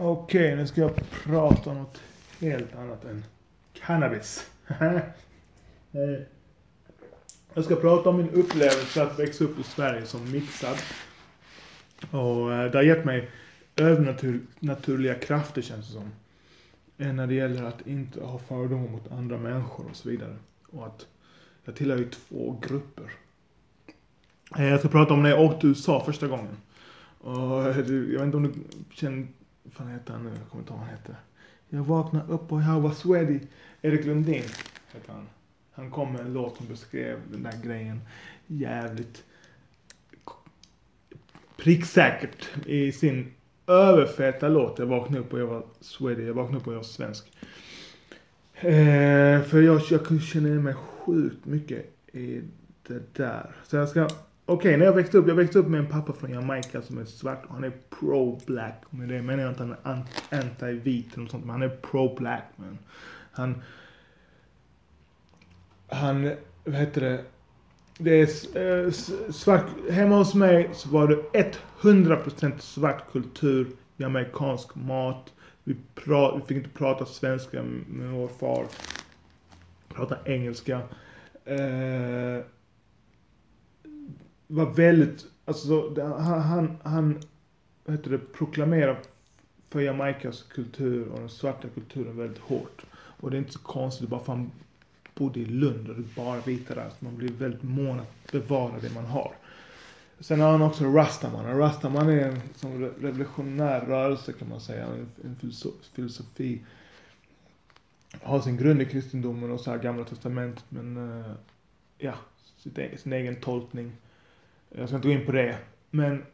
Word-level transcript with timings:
Okej, 0.00 0.56
nu 0.56 0.66
ska 0.66 0.80
jag 0.80 1.10
prata 1.10 1.70
om 1.70 1.76
något 1.76 2.02
helt 2.40 2.74
annat 2.74 3.04
än 3.04 3.24
cannabis. 3.72 4.50
Eh, 5.92 6.20
jag 7.54 7.64
ska 7.64 7.76
prata 7.76 8.08
om 8.08 8.16
min 8.16 8.30
upplevelse 8.30 9.02
att 9.02 9.18
växa 9.18 9.44
upp 9.44 9.58
i 9.58 9.62
Sverige 9.62 10.06
som 10.06 10.32
mixad. 10.32 10.76
Och 12.10 12.52
eh, 12.52 12.70
det 12.70 12.78
har 12.78 12.82
gett 12.82 13.04
mig 13.04 13.30
övernaturliga 13.76 15.14
krafter 15.14 15.62
känns 15.62 15.86
det 15.86 15.92
som. 15.92 16.10
Eh, 16.98 17.12
när 17.12 17.26
det 17.26 17.34
gäller 17.34 17.62
att 17.62 17.86
inte 17.86 18.20
ha 18.20 18.38
fördomar 18.38 18.88
mot 18.88 19.12
andra 19.12 19.38
människor 19.38 19.86
och 19.90 19.96
så 19.96 20.08
vidare. 20.08 20.36
Och 20.72 20.86
att 20.86 21.06
jag 21.64 21.74
tillhör 21.74 21.98
ju 21.98 22.10
två 22.10 22.60
grupper. 22.68 23.12
Jag 24.56 24.78
ska 24.78 24.88
prata 24.88 25.14
om 25.14 25.22
när 25.22 25.30
jag 25.30 25.40
åkte 25.40 25.60
till 25.60 25.68
USA 25.68 26.04
första 26.04 26.26
gången. 26.26 26.56
Och 27.20 27.58
jag 27.58 27.74
vet 27.74 27.88
inte 28.24 28.36
om 28.36 28.42
du 28.42 28.52
känner, 28.94 29.26
vad 29.68 29.74
fan 29.74 29.92
heter 29.92 30.12
han 30.12 30.24
nu? 30.24 30.30
Jag 30.30 30.50
kommer 30.50 30.62
inte 30.62 30.72
ihåg 30.72 30.80
vad 30.80 30.88
han 30.88 30.96
heter. 30.96 31.16
Jag 31.68 31.84
vaknade 31.84 32.32
upp 32.32 32.52
och 32.52 32.62
jag 32.62 32.80
var 32.80 32.92
sweaty. 32.92 33.40
Erik 33.82 34.06
Lundin 34.06 34.44
heter 34.92 35.12
han. 35.12 35.28
Han 35.72 35.90
kom 35.90 36.12
med 36.12 36.20
en 36.20 36.32
låt 36.32 36.56
som 36.56 36.66
beskrev 36.66 37.20
den 37.30 37.42
där 37.42 37.62
grejen 37.64 38.00
jävligt 38.46 39.24
pricksäkert 41.56 42.48
i 42.66 42.92
sin 42.92 43.34
överfeta 43.66 44.48
låt. 44.48 44.78
Jag 44.78 44.86
vaknade 44.86 45.20
upp 45.20 45.32
och 45.32 45.40
jag 45.40 45.46
var 45.46 45.62
sweaty. 45.80 46.22
Jag 46.22 46.34
vaknade 46.34 46.58
upp 46.58 46.66
och 46.66 46.72
jag 46.72 46.78
var 46.78 46.84
svensk. 46.84 47.32
Eh, 48.54 49.42
för 49.42 49.62
jag, 49.62 49.80
jag 49.90 50.04
kunde 50.06 50.22
känna 50.22 50.48
igen 50.48 50.62
mig 50.62 50.74
sjukt 50.74 51.46
mycket 51.46 51.86
i 52.12 52.42
det 52.86 53.14
där. 53.14 53.54
Så 53.64 53.76
jag 53.76 53.88
ska... 53.88 54.08
Okej, 54.50 54.76
när 54.76 54.84
jag 54.84 54.92
växte 54.92 55.18
upp. 55.18 55.28
Jag 55.28 55.34
växte 55.34 55.58
upp 55.58 55.66
med 55.66 55.80
en 55.80 55.86
pappa 55.86 56.12
från 56.12 56.30
Jamaica 56.30 56.82
som 56.82 56.98
är 56.98 57.04
svart 57.04 57.44
och 57.46 57.54
han 57.54 57.64
är 57.64 57.72
pro-black. 57.90 58.82
Med 58.90 59.08
det 59.08 59.22
menar 59.22 59.42
jag 59.42 59.52
inte 59.52 59.62
att 59.62 59.78
han 59.82 60.04
är 60.30 60.42
anti-vit 60.42 61.12
eller 61.12 61.22
något 61.22 61.30
sånt. 61.30 61.44
Men 61.44 61.50
han 61.50 61.62
är 61.62 61.68
pro-black 61.68 62.44
man. 62.56 62.78
Han... 63.32 63.62
Han... 65.88 66.30
Vad 66.64 66.74
heter 66.74 67.00
det? 67.00 67.24
Det 67.98 68.10
är 68.10 68.84
eh, 68.86 68.90
svart... 69.30 69.66
Hemma 69.90 70.16
hos 70.16 70.34
mig 70.34 70.70
så 70.72 70.88
var 70.88 71.08
det 71.08 71.54
100% 71.80 72.58
svart 72.58 73.12
kultur. 73.12 73.66
Jamaicansk 73.96 74.74
mat. 74.74 75.32
Vi, 75.64 75.76
pra, 75.94 76.36
vi 76.36 76.40
fick 76.40 76.56
inte 76.56 76.78
prata 76.78 77.06
svenska 77.06 77.62
med 77.86 78.10
vår 78.10 78.28
far. 78.28 78.66
Prata 79.88 80.16
engelska. 80.24 80.80
Eh, 81.44 82.44
var 84.48 84.66
väldigt, 84.66 85.26
alltså 85.44 85.94
han, 86.00 86.40
han, 86.40 86.78
han 86.82 87.20
heter 87.86 88.10
det, 88.10 88.18
proklamerar 88.18 89.00
för 89.70 89.80
Jamaicas 89.80 90.42
kultur 90.42 91.08
och 91.08 91.18
den 91.18 91.28
svarta 91.28 91.68
kulturen 91.68 92.16
väldigt 92.16 92.38
hårt. 92.38 92.84
Och 92.92 93.30
det 93.30 93.36
är 93.36 93.38
inte 93.38 93.52
så 93.52 93.58
konstigt 93.58 94.08
bara 94.08 94.24
för 94.24 94.32
han 94.32 94.50
bodde 95.14 95.40
i 95.40 95.44
Lund 95.44 95.88
och 95.88 95.94
det 95.94 96.00
är 96.00 96.24
bara 96.24 96.40
vita 96.40 96.74
där. 96.74 96.90
Så 96.98 97.04
man 97.04 97.16
blir 97.16 97.28
väldigt 97.28 97.62
mån 97.62 98.00
att 98.00 98.32
bevara 98.32 98.78
det 98.80 98.94
man 98.94 99.04
har. 99.04 99.32
Sen 100.20 100.40
har 100.40 100.50
han 100.50 100.62
också 100.62 100.84
Rastaman. 100.84 101.46
Och 101.46 101.58
Rastaman 101.58 102.08
är 102.08 102.28
en 102.28 102.40
som 102.54 102.84
revolutionär 103.00 103.80
rörelse 103.80 104.32
kan 104.32 104.48
man 104.48 104.60
säga. 104.60 104.86
En, 104.86 105.08
en 105.24 105.36
filosofi. 105.94 106.64
Har 108.22 108.40
sin 108.40 108.56
grund 108.56 108.82
i 108.82 108.84
kristendomen 108.84 109.50
och 109.50 109.60
så 109.60 109.70
här 109.70 109.78
gamla 109.78 110.04
testamentet 110.04 110.64
men 110.68 111.20
eh, 111.20 111.32
ja, 111.98 112.14
sin, 112.58 112.72
e-, 112.76 112.98
sin 112.98 113.12
egen 113.12 113.36
tolkning. 113.36 113.92
Jag 114.70 114.88
ska 114.88 114.96
inte 114.96 115.08
gå 115.08 115.14
in 115.14 115.26
på 115.26 115.32
det. 115.32 115.58
Men 115.90 116.24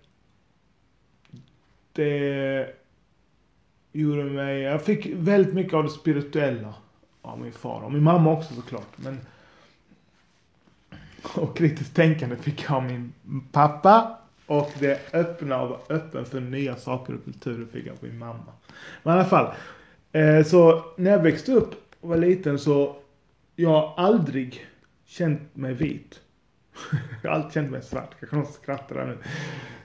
det 1.92 2.74
gjorde 3.92 4.24
mig, 4.24 4.60
jag 4.60 4.82
fick 4.82 5.06
väldigt 5.14 5.54
mycket 5.54 5.74
av 5.74 5.82
det 5.82 5.90
spirituella 5.90 6.74
av 7.22 7.40
min 7.40 7.52
far 7.52 7.82
och 7.82 7.92
min 7.92 8.02
mamma 8.02 8.32
också 8.32 8.54
såklart. 8.54 8.88
Men 8.96 9.20
och 11.34 11.56
kritiskt 11.56 11.96
tänkande 11.96 12.36
fick 12.36 12.64
jag 12.64 12.72
av 12.72 12.84
min 12.84 13.12
pappa 13.52 14.18
och 14.46 14.70
det 14.78 15.14
öppna 15.14 15.62
och 15.62 15.68
vara 15.68 15.80
öppen 15.88 16.24
för 16.24 16.40
nya 16.40 16.76
saker 16.76 17.14
och 17.14 17.24
kulturer 17.24 17.66
fick 17.66 17.86
jag 17.86 17.92
av 17.92 17.98
min 18.00 18.18
mamma. 18.18 18.52
Men 19.02 19.14
i 19.14 19.18
alla 19.18 19.28
fall. 19.28 19.54
Eh, 20.12 20.44
så 20.44 20.84
när 20.96 21.10
jag 21.10 21.22
växte 21.22 21.52
upp 21.52 21.74
och 22.00 22.08
var 22.08 22.16
liten 22.16 22.58
så 22.58 22.96
jag 23.56 23.68
har 23.68 23.94
aldrig 23.96 24.66
känt 25.04 25.56
mig 25.56 25.74
vit. 25.74 26.20
jag 27.22 27.30
har 27.30 27.36
alltid 27.36 27.52
känt 27.52 27.70
mig 27.70 27.82
svart. 27.82 28.14
Jag 28.20 28.30
kan 28.30 28.40
också 28.40 28.52
skratta 28.52 28.94
där 28.94 29.06
nu. 29.06 29.18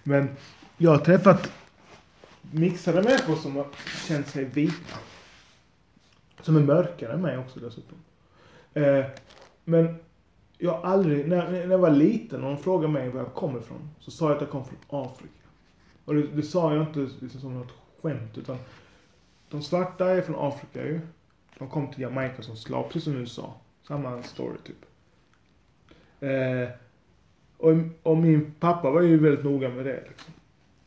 Men 0.03 0.29
jag 0.77 0.91
har 0.91 0.97
träffat 0.97 1.51
mixade 2.51 3.01
människor 3.01 3.35
som 3.35 3.55
har 3.55 3.67
känt 4.07 4.27
sig 4.27 4.43
vita. 4.43 4.97
Som 6.41 6.55
är 6.55 6.61
mörkare 6.61 7.13
än 7.13 7.21
mig 7.21 7.37
också 7.37 7.59
dessutom. 7.59 7.97
Eh, 8.73 9.05
men 9.63 9.95
jag 10.57 10.71
har 10.71 10.89
aldrig, 10.89 11.27
när, 11.27 11.51
när 11.51 11.71
jag 11.71 11.77
var 11.77 11.89
liten 11.89 12.43
och 12.43 12.49
de 12.49 12.63
frågade 12.63 12.93
mig 12.93 13.09
var 13.09 13.19
jag 13.19 13.33
kommer 13.33 13.59
ifrån. 13.59 13.89
Så 13.99 14.11
sa 14.11 14.25
jag 14.25 14.35
att 14.35 14.41
jag 14.41 14.49
kom 14.49 14.65
från 14.65 14.77
Afrika. 14.89 15.33
Och 16.05 16.15
det, 16.15 16.27
det 16.27 16.43
sa 16.43 16.75
jag 16.75 16.87
inte 16.87 16.99
liksom 16.99 17.41
som 17.41 17.53
något 17.53 17.73
skämt 18.01 18.37
utan 18.37 18.57
de 19.49 19.61
svarta 19.61 20.09
är 20.09 20.21
från 20.21 20.35
Afrika 20.39 20.85
ju. 20.85 21.01
De 21.57 21.69
kom 21.69 21.87
till 21.87 22.01
Jamaica 22.01 22.41
som 22.41 22.55
slav, 22.55 22.83
precis 22.83 23.03
som 23.03 23.15
USA. 23.15 23.53
Samma 23.87 24.23
story 24.23 24.57
typ. 24.63 24.85
Eh, 26.19 26.69
och, 27.57 27.73
och 28.03 28.17
min 28.17 28.53
pappa 28.59 28.89
var 28.89 29.01
ju 29.01 29.19
väldigt 29.19 29.45
noga 29.45 29.69
med 29.69 29.85
det. 29.85 30.03
Liksom. 30.07 30.33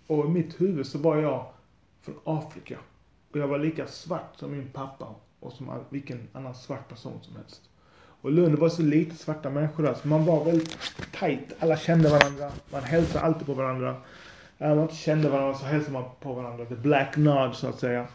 Och 0.07 0.25
i 0.25 0.29
mitt 0.29 0.61
huvud 0.61 0.87
så 0.87 0.99
var 0.99 1.17
jag 1.17 1.47
från 2.03 2.15
Afrika. 2.25 2.79
Och 3.33 3.39
jag 3.39 3.49
var 3.49 3.59
lika 3.59 3.87
svart 3.87 4.37
som 4.37 4.53
min 4.53 4.69
pappa 4.73 5.15
och 5.41 5.53
som 5.53 5.85
vilken 5.91 6.29
annan 6.33 6.55
svart 6.55 6.89
person 6.89 7.19
som 7.23 7.37
helst. 7.37 7.61
Och 8.23 8.33
Lund 8.33 8.59
var 8.59 8.69
så 8.69 8.83
lite 8.83 9.17
svarta 9.17 9.51
människor 9.51 9.83
där, 9.83 9.95
så 9.95 10.09
man 10.09 10.25
var 10.25 10.45
väldigt 10.45 10.79
tight. 11.19 11.53
Alla 11.59 11.77
kände 11.77 12.09
varandra. 12.09 12.51
Man 12.73 12.83
hälsade 12.83 13.25
alltid 13.25 13.47
på 13.47 13.55
varandra. 13.55 13.97
Även 14.59 14.73
om 14.73 14.77
man 14.77 14.85
inte 14.85 14.97
kände 14.97 15.29
varandra 15.29 15.55
så 15.55 15.65
hälsade 15.65 15.93
man 15.93 16.05
på 16.21 16.33
varandra. 16.33 16.65
The 16.65 16.75
black 16.75 17.17
nod 17.17 17.55
så 17.55 17.69
att 17.69 17.79
säga. 17.79 18.07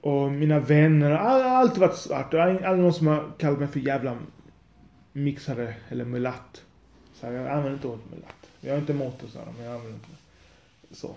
Och 0.00 0.32
mina 0.32 0.58
vänner, 0.58 1.10
all, 1.10 1.42
har 1.42 1.50
alltid 1.50 1.80
varit 1.80 1.96
svart. 1.96 2.30
Det 2.30 2.38
är 2.38 2.64
aldrig 2.64 2.84
någon 2.84 2.92
som 2.92 3.06
har 3.06 3.24
kallat 3.38 3.58
mig 3.58 3.68
för 3.68 3.80
jävla 3.80 4.16
mixare 5.12 5.74
eller 5.88 6.04
mulatt. 6.04 6.64
Så 7.14 7.26
här, 7.26 7.32
jag 7.32 7.46
använder 7.46 7.72
inte 7.72 7.88
ordet 7.88 8.10
mulatt. 8.10 8.50
Jag 8.60 8.74
är 8.74 8.78
inte 8.78 8.92
emot 8.92 9.20
det 9.20 9.26
så 9.26 9.38
här, 9.38 9.46
men 9.56 9.64
jag 9.64 9.74
använder 9.74 9.94
inte 9.94 10.08
det. 10.10 10.96
Så. 10.96 11.14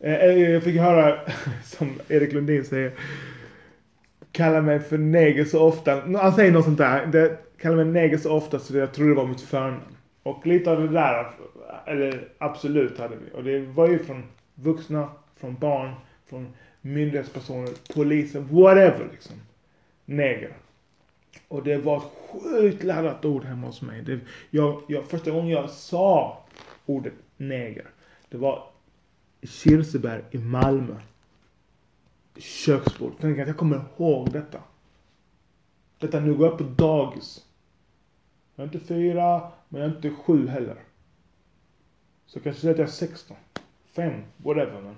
Eh, 0.00 0.14
eh, 0.14 0.50
jag 0.50 0.62
fick 0.62 0.76
höra, 0.76 1.18
som 1.64 2.00
Erik 2.08 2.32
Lundin 2.32 2.64
säger, 2.64 2.92
Kalla 4.32 4.60
mig 4.60 4.80
för 4.80 4.98
neger 4.98 5.44
så 5.44 5.62
ofta. 5.62 6.00
Han 6.18 6.32
säger 6.32 6.52
något 6.52 6.64
sånt 6.64 6.78
där. 6.78 7.06
Det, 7.06 7.38
kalla 7.58 7.76
mig 7.76 7.84
neger 7.84 8.18
så 8.18 8.32
ofta 8.32 8.58
så 8.58 8.76
jag 8.76 8.92
trodde 8.94 9.10
det 9.10 9.16
var 9.16 9.26
mitt 9.26 9.40
förnamn. 9.40 9.80
Och 10.22 10.46
lite 10.46 10.70
av 10.70 10.80
det 10.80 10.88
där, 10.88 11.30
eller 11.86 12.28
absolut 12.38 12.98
hade 12.98 13.16
vi. 13.16 13.36
Och 13.38 13.44
det 13.44 13.58
var 13.60 13.88
ju 13.88 13.98
från 13.98 14.22
vuxna, 14.54 15.08
från 15.36 15.54
barn, 15.54 15.94
från 16.28 16.52
myndighetspersoner, 16.80 17.70
polisen, 17.94 18.48
whatever 18.50 19.08
liksom. 19.12 19.36
Neger. 20.04 20.52
Och 21.52 21.62
det 21.62 21.78
var 21.78 21.96
ett 21.96 22.12
sjukt 22.30 22.84
laddat 22.84 23.24
ord 23.24 23.44
hemma 23.44 23.66
hos 23.66 23.82
mig. 23.82 24.02
Det, 24.02 24.20
jag, 24.50 24.82
jag, 24.88 25.04
första 25.04 25.30
gången 25.30 25.48
jag 25.48 25.70
sa 25.70 26.44
ordet 26.86 27.12
neger, 27.36 27.86
det 28.28 28.36
var 28.36 28.66
i 29.40 29.46
Kirseberg 29.46 30.22
i 30.30 30.38
Malmö. 30.38 30.96
Köksbord. 32.36 33.12
Tänk 33.20 33.38
att 33.38 33.46
jag 33.46 33.56
kommer 33.56 33.84
ihåg 33.96 34.32
detta. 34.32 34.62
Detta 35.98 36.20
nu 36.20 36.34
går 36.34 36.46
jag 36.48 36.58
på 36.58 36.64
dagis. 36.64 37.46
Jag 38.54 38.62
är 38.62 38.74
inte 38.74 38.86
fyra, 38.86 39.52
men 39.68 39.80
jag 39.80 39.90
är 39.90 39.96
inte 39.96 40.10
sju 40.10 40.48
heller. 40.48 40.76
Så 42.26 42.40
kanske 42.40 42.60
säga 42.60 42.72
att 42.72 42.78
jag 42.78 42.88
är 42.88 42.92
16. 42.92 43.36
Fem, 43.84 44.22
whatever 44.36 44.80
men. 44.80 44.96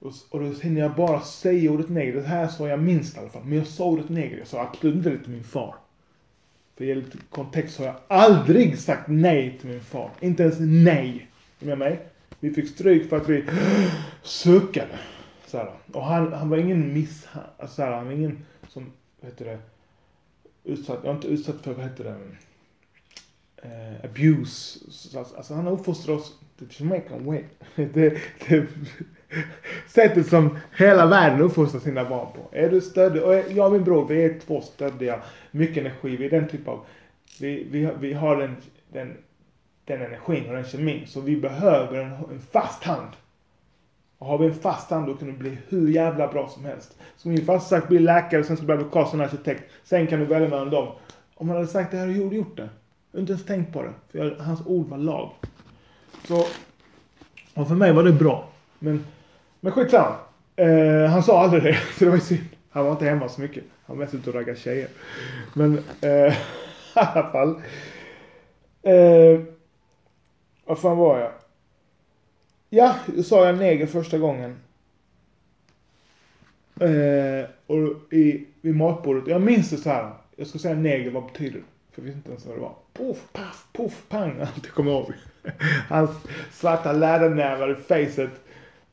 Och, 0.00 0.12
och 0.30 0.40
då 0.40 0.46
hinner 0.46 0.80
jag 0.80 0.94
bara 0.94 1.20
säga 1.20 1.70
ordet 1.70 1.88
neger. 1.88 2.12
Det 2.12 2.22
här 2.22 2.48
sa 2.48 2.68
jag 2.68 2.82
minst 2.82 3.16
i 3.16 3.20
alla 3.20 3.28
fall. 3.28 3.44
Men 3.44 3.58
jag 3.58 3.66
sa 3.66 3.84
ordet 3.84 4.08
neger. 4.08 4.38
Jag 4.38 4.46
sa 4.46 4.60
absolut 4.60 4.94
inte 4.96 5.10
det 5.10 5.18
till 5.18 5.32
min 5.32 5.44
far. 5.44 5.74
För 6.76 6.84
i 6.84 6.94
lite 6.94 7.18
kontext 7.30 7.76
så 7.76 7.82
har 7.82 7.86
jag 7.86 7.96
aldrig 8.08 8.78
sagt 8.78 9.08
nej 9.08 9.58
till 9.60 9.70
min 9.70 9.80
far. 9.80 10.10
Inte 10.20 10.42
ens 10.42 10.56
nej. 10.60 11.28
Är 11.58 11.64
du 11.64 11.66
med 11.66 11.78
mig? 11.78 12.00
Vi 12.40 12.50
fick 12.50 12.68
stryk 12.68 13.08
för 13.08 13.16
att 13.16 13.28
vi 13.28 13.44
suckade. 14.22 14.98
Så 15.46 15.58
här. 15.58 15.72
Och 15.92 16.04
han, 16.04 16.32
han 16.32 16.50
var 16.50 16.56
ingen 16.56 16.92
miss... 16.92 17.28
Alltså 17.58 17.82
här, 17.82 17.92
han 17.92 18.06
var 18.06 18.12
ingen 18.12 18.44
som, 18.68 18.92
vad 19.20 19.30
heter 19.30 19.44
det, 19.44 19.58
utsatt, 20.64 20.98
jag 21.02 21.10
var 21.10 21.14
inte 21.14 21.28
utsatt 21.28 21.60
för, 21.62 21.74
vad 21.74 21.84
heter 21.84 22.04
det, 22.04 22.16
eh, 23.68 24.04
abuse. 24.10 24.78
Så, 24.90 25.18
Alltså 25.18 25.54
han 25.54 25.64
har 25.64 25.72
uppfostrat 25.72 26.20
oss 26.20 26.38
the 26.58 26.64
Jamaican 26.70 27.24
way. 27.24 27.44
Det, 27.76 28.18
det, 28.48 28.66
sättet 29.88 30.26
som 30.26 30.58
hela 30.78 31.06
världen 31.06 31.40
uppfostrar 31.40 31.80
sina 31.80 32.04
barn 32.08 32.26
på. 32.32 32.56
Är 32.56 32.70
du 32.70 32.80
stöddig, 32.80 33.22
och 33.22 33.34
jag 33.34 33.66
och 33.66 33.72
min 33.72 33.84
bror, 33.84 34.06
vi 34.08 34.24
är 34.24 34.38
två 34.46 34.60
stöddiga, 34.60 35.20
mycket 35.50 35.76
energi, 35.76 36.16
vi 36.16 36.26
är 36.26 36.30
den 36.30 36.48
typ 36.48 36.68
av, 36.68 36.80
vi, 37.40 37.66
vi, 37.70 37.84
har- 37.84 37.94
vi 37.94 38.12
har 38.12 38.36
den, 38.36 38.56
den, 38.92 39.16
den 39.84 40.02
energin 40.02 40.46
och 40.48 40.54
den 40.54 40.64
kemin, 40.64 41.06
så 41.06 41.20
vi 41.20 41.36
behöver 41.36 41.98
en, 41.98 42.12
en 42.12 42.40
fast 42.52 42.84
hand. 42.84 43.08
Och 44.18 44.26
har 44.26 44.38
vi 44.38 44.46
en 44.46 44.54
fast 44.54 44.90
hand 44.90 45.06
då 45.06 45.14
kan 45.14 45.28
du 45.28 45.34
bli 45.34 45.58
hur 45.68 45.88
jävla 45.88 46.28
bra 46.28 46.48
som 46.48 46.64
helst. 46.64 46.98
Så 47.16 47.28
min 47.28 47.44
farsa 47.44 47.64
sagt 47.68 47.88
bli 47.88 47.98
läkare, 47.98 48.44
sen 48.44 48.56
ska 48.56 48.66
bli 48.66 48.74
advokat, 48.74 49.10
sen 49.10 49.20
arkitekt. 49.20 49.62
Sen 49.84 50.06
kan 50.06 50.18
du 50.20 50.24
välja 50.26 50.48
mellan 50.48 50.70
dem. 50.70 50.88
Om 51.34 51.48
han 51.48 51.56
hade 51.56 51.68
sagt 51.68 51.90
det 51.90 51.96
här, 51.96 52.06
hade 52.06 52.18
jag 52.18 52.34
gjort 52.34 52.56
det. 52.56 52.68
Jag 53.12 53.18
har 53.18 53.20
inte 53.20 53.32
ens 53.32 53.46
tänkt 53.46 53.72
på 53.72 53.82
det. 53.82 53.92
För 54.10 54.18
jag, 54.18 54.34
hans 54.44 54.66
ord 54.66 54.88
var 54.88 54.98
lag. 54.98 55.30
Så, 56.28 56.46
och 57.54 57.68
för 57.68 57.74
mig 57.74 57.92
var 57.92 58.02
det 58.04 58.12
bra. 58.12 58.48
Men, 58.78 59.04
men 59.60 59.72
skitsamma. 59.72 60.16
Eh, 60.56 61.10
han 61.10 61.22
sa 61.22 61.42
aldrig 61.42 61.62
det, 61.62 61.78
så 61.98 61.98
det 62.04 62.10
var 62.10 62.16
ju 62.16 62.22
synd. 62.22 62.44
Han 62.70 62.84
var 62.84 62.92
inte 62.92 63.04
hemma 63.04 63.28
så 63.28 63.40
mycket. 63.40 63.64
Han 63.86 63.96
var 63.96 64.04
mest 64.04 64.14
ute 64.14 64.30
och 64.30 64.36
raggade 64.36 64.58
tjejer. 64.58 64.88
Men 65.54 65.78
eh, 66.00 66.10
i 66.32 66.34
alla 66.94 67.30
fall. 67.32 67.62
Eh, 68.82 69.40
vad 70.64 70.78
fan 70.78 70.96
var 70.96 71.18
jag? 71.18 71.32
Ja, 72.70 72.94
då 73.06 73.22
sa 73.22 73.46
jag 73.46 73.58
neger 73.58 73.86
första 73.86 74.18
gången. 74.18 74.56
Eh, 76.80 77.50
och 77.66 78.12
i, 78.12 78.46
vid 78.60 78.76
matbordet. 78.76 79.26
Jag 79.26 79.42
minns 79.42 79.70
det 79.70 79.76
så 79.76 79.90
här. 79.90 80.10
Jag 80.36 80.46
ska 80.46 80.58
säga 80.58 80.74
neger, 80.74 81.10
vad 81.10 81.26
betyder 81.26 81.58
det? 81.58 81.64
För 81.92 82.02
jag 82.02 82.04
visste 82.04 82.16
inte 82.18 82.30
ens 82.30 82.46
vad 82.46 82.56
det 82.56 82.60
var. 82.60 82.74
Poff, 82.92 83.32
paff, 83.32 83.66
poff, 83.72 84.02
pang. 84.08 84.40
Allt 84.40 84.52
jag 84.64 84.74
kommer 84.74 84.90
ihåg. 84.90 85.12
Hans 85.88 86.10
svarta 86.52 86.92
lädernävar 86.92 87.72
i 87.72 87.74
facet. 87.74 88.30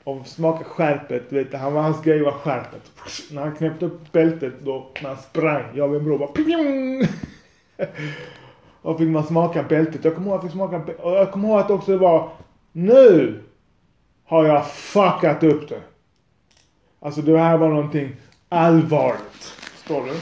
Och 0.07 0.27
smaka 0.27 0.63
skärpet. 0.63 1.31
Vet 1.31 1.51
du, 1.51 1.57
han, 1.57 1.74
hans 1.74 2.01
grej 2.01 2.21
var 2.21 2.31
skärpet. 2.31 2.92
När 3.31 3.42
han 3.42 3.56
knäppte 3.56 3.86
upp 3.86 4.12
bältet 4.12 4.54
då, 4.63 4.92
när 5.01 5.09
han 5.09 5.18
sprang. 5.18 5.63
Jag 5.74 5.86
och 5.86 5.92
min 5.92 6.04
bror 6.04 6.18
bara! 6.18 6.30
Och 8.81 8.98
fick 8.98 9.07
man 9.07 9.24
smaka 9.24 9.63
bältet. 9.63 10.06
Jag 10.06 10.15
kommer 10.15 10.27
ihåg 10.27 10.38
att 10.38 10.44
jag 10.44 10.51
smaka 10.51 10.81
Och 11.04 11.12
jag 11.12 11.31
kommer 11.31 11.50
ihåg 11.50 11.59
att 11.59 11.71
också 11.71 11.92
det 11.92 11.98
var 11.98 12.30
Nu 12.71 13.39
har 14.25 14.45
jag 14.45 14.71
fuckat 14.71 15.44
upp 15.44 15.69
det. 15.69 15.81
Alltså 17.00 17.21
det 17.21 17.39
här 17.39 17.57
var 17.57 17.69
någonting 17.69 18.15
allvarligt. 18.50 19.44
Förstår 19.44 20.06
du? 20.06 20.13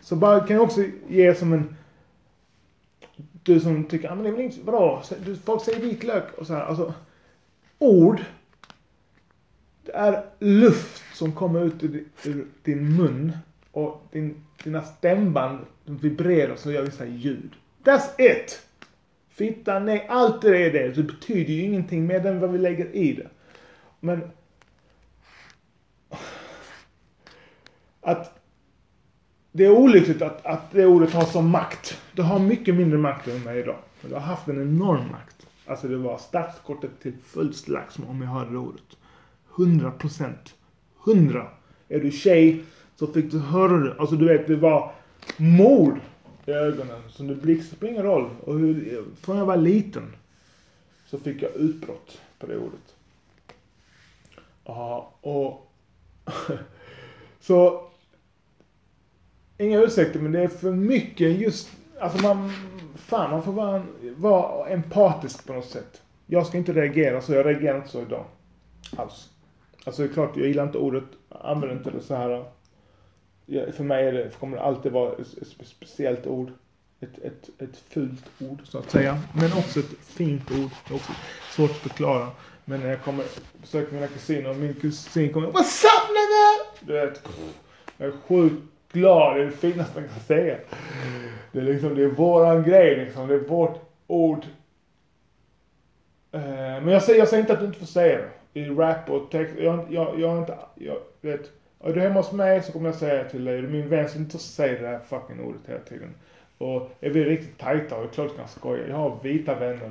Så 0.00 0.16
bara 0.16 0.40
kan 0.40 0.56
jag 0.56 0.64
också 0.64 0.84
ge 1.08 1.34
som 1.34 1.52
en 1.52 1.76
du 3.42 3.60
som 3.60 3.84
tycker, 3.84 4.10
ah, 4.10 4.14
men 4.14 4.24
det 4.24 4.30
är 4.30 4.32
väl 4.32 4.44
inte 4.44 4.60
bra, 4.60 5.02
folk 5.44 5.64
säger 5.64 5.80
vitlök 5.80 6.38
och 6.38 6.46
så 6.46 6.54
här. 6.54 6.64
Alltså, 6.64 6.94
ord, 7.78 8.20
det 9.88 9.94
är 9.94 10.24
luft 10.38 11.02
som 11.14 11.32
kommer 11.32 11.64
ut 11.64 11.82
ur, 11.84 12.04
ur 12.24 12.46
din 12.62 12.96
mun 12.96 13.32
och 13.72 14.06
din, 14.12 14.44
dina 14.64 14.82
stämband 14.82 15.58
vibrerar 15.84 16.56
så 16.56 16.72
gör 16.72 16.82
vissa 16.82 17.06
ljud. 17.06 17.50
That's 17.84 18.20
it! 18.20 18.62
Fitta, 19.28 19.78
nej, 19.78 20.06
allt 20.08 20.42
det 20.42 20.66
är 20.66 20.72
det. 20.72 20.88
Det 20.88 21.02
betyder 21.02 21.52
ju 21.52 21.62
ingenting 21.62 22.06
mer 22.06 22.26
än 22.26 22.40
vad 22.40 22.52
vi 22.52 22.58
lägger 22.58 22.96
i 22.96 23.12
det. 23.12 23.28
Men 24.00 24.30
att 28.00 28.40
det 29.52 29.64
är 29.64 29.70
olyckligt 29.70 30.22
att, 30.22 30.46
att 30.46 30.72
det 30.72 30.86
ordet 30.86 31.12
har 31.12 31.24
sån 31.24 31.50
makt. 31.50 32.02
Det 32.12 32.22
har 32.22 32.38
mycket 32.38 32.74
mindre 32.74 32.98
makt 32.98 33.28
än 33.28 33.42
mig 33.42 33.58
idag. 33.58 33.78
Men 34.00 34.10
det 34.10 34.16
har 34.16 34.26
haft 34.26 34.48
en 34.48 34.62
enorm 34.62 35.10
makt. 35.10 35.46
Alltså 35.66 35.88
det 35.88 35.96
var 35.96 36.18
startskottet 36.18 36.90
till 37.02 37.14
fullt 37.24 37.56
slagsmål 37.56 38.10
om 38.10 38.22
jag 38.22 38.28
hörde 38.28 38.50
det 38.50 38.58
ordet. 38.58 38.97
100 39.58 39.90
procent. 39.90 40.54
100. 41.06 41.46
Är 41.88 42.00
du 42.00 42.10
tjej 42.10 42.62
så 42.96 43.06
fick 43.06 43.30
du 43.30 43.38
höra 43.38 43.76
det. 43.78 43.94
Alltså 43.98 44.16
du 44.16 44.28
vet, 44.28 44.46
det 44.46 44.56
var 44.56 44.92
mord 45.36 46.00
i 46.46 46.50
ögonen. 46.50 47.02
Så 47.10 47.22
det 47.22 47.34
blixtrade, 47.34 47.76
spelar 47.76 47.88
liksom 47.88 47.88
ingen 47.88 48.02
roll. 48.02 48.30
Och 48.44 48.58
hur, 48.58 49.04
från 49.20 49.36
jag 49.36 49.46
var 49.46 49.56
liten 49.56 50.16
så 51.06 51.18
fick 51.18 51.42
jag 51.42 51.56
utbrott 51.56 52.20
på 52.38 52.46
det 52.46 52.56
ordet. 52.56 52.94
Ja, 54.64 55.14
och 55.20 55.72
så 57.40 57.88
Inga 59.60 59.80
ursäkter 59.80 60.20
men 60.20 60.32
det 60.32 60.42
är 60.42 60.48
för 60.48 60.72
mycket 60.72 61.40
just, 61.40 61.70
alltså 62.00 62.22
man, 62.22 62.52
fan 62.94 63.30
man 63.30 63.42
får 63.42 63.52
vara, 63.52 63.82
vara 64.16 64.68
empatisk 64.68 65.46
på 65.46 65.52
något 65.52 65.68
sätt. 65.68 66.02
Jag 66.26 66.46
ska 66.46 66.58
inte 66.58 66.72
reagera 66.72 67.20
så, 67.20 67.32
jag 67.32 67.46
reagerar 67.46 67.76
inte 67.76 67.88
så 67.88 68.02
idag. 68.02 68.24
Alls. 68.96 69.28
Alltså 69.88 70.02
det 70.02 70.08
är 70.08 70.12
klart, 70.12 70.36
jag 70.36 70.46
gillar 70.46 70.64
inte 70.64 70.78
ordet, 70.78 71.04
använder 71.28 71.76
inte 71.76 71.90
det 71.90 72.00
så 72.00 72.14
här. 72.14 72.44
För 73.72 73.84
mig 73.84 74.06
är 74.06 74.12
det, 74.12 74.38
kommer 74.38 74.56
det 74.56 74.62
alltid 74.62 74.92
vara 74.92 75.12
ett, 75.12 75.38
ett 75.42 75.66
speciellt 75.66 76.26
ord. 76.26 76.50
Ett, 77.00 77.18
ett, 77.18 77.50
ett 77.58 77.76
fult 77.76 78.24
ord 78.40 78.58
så 78.64 78.78
att 78.78 78.90
säga. 78.90 79.18
Men 79.34 79.52
också 79.52 79.80
ett 79.80 79.98
fint 80.00 80.50
ord. 80.50 80.70
Det 80.88 80.94
är 80.94 80.96
också 80.96 81.12
svårt 81.50 81.70
att 81.70 81.76
förklara. 81.76 82.28
Men 82.64 82.80
när 82.80 82.88
jag 82.88 83.02
kommer 83.02 83.24
besöka 83.60 83.94
mina 83.94 84.06
kusiner 84.06 84.50
och 84.50 84.56
min 84.56 84.74
kusin 84.74 85.32
kommer 85.32 85.48
What's 85.48 85.84
up 85.84 86.08
nigga? 86.08 86.70
Du 86.80 86.92
vet. 86.92 87.22
Jag 87.96 88.08
är 88.08 88.12
sjukt 88.28 88.62
glad, 88.92 89.36
det 89.36 89.42
är 89.42 89.46
det 89.46 89.52
finaste 89.52 90.00
man 90.00 90.08
kan 90.08 90.20
säga. 90.20 90.58
Det 91.52 91.58
är 91.58 91.62
liksom, 91.62 91.94
det 91.94 92.02
är 92.02 92.08
våran 92.08 92.62
grej 92.62 93.04
liksom, 93.04 93.28
det 93.28 93.34
är 93.34 93.38
vårt 93.38 93.80
ord. 94.06 94.44
Eh, 96.32 96.40
men 96.82 96.88
jag 96.88 97.02
säger, 97.02 97.18
jag 97.18 97.28
säger 97.28 97.40
inte 97.40 97.52
att 97.52 97.60
du 97.60 97.66
inte 97.66 97.78
får 97.78 97.86
säga 97.86 98.18
det. 98.18 98.30
I 98.58 98.68
rap 98.68 99.10
och 99.10 99.30
text, 99.30 99.54
jag, 99.58 99.86
jag, 99.90 100.20
jag 100.20 100.28
har 100.28 100.38
inte, 100.38 100.58
jag 100.74 100.96
vet. 101.20 101.50
Är 101.80 101.92
du 101.92 102.00
hemma 102.00 102.20
hos 102.20 102.32
mig 102.32 102.62
så 102.62 102.72
kommer 102.72 102.88
jag 102.88 102.94
säga 102.94 103.24
till 103.24 103.44
dig, 103.44 103.58
är 103.58 103.62
du 103.62 103.68
min 103.68 103.88
vän 103.88 104.08
så 104.08 104.18
inte 104.18 104.38
säger 104.38 104.82
det 104.82 104.88
här 104.88 104.98
fucking 104.98 105.40
ordet 105.44 105.60
hela 105.66 105.80
tiden. 105.80 106.14
Och 106.58 106.90
är 107.00 107.10
vi 107.10 107.24
riktigt 107.24 107.58
tajta 107.58 107.96
och 107.96 108.02
det 108.02 108.08
är 108.08 108.12
klart 108.12 108.36
kan 108.36 108.48
skoja. 108.48 108.88
Jag 108.88 108.96
har 108.96 109.18
vita 109.22 109.54
vänner 109.54 109.90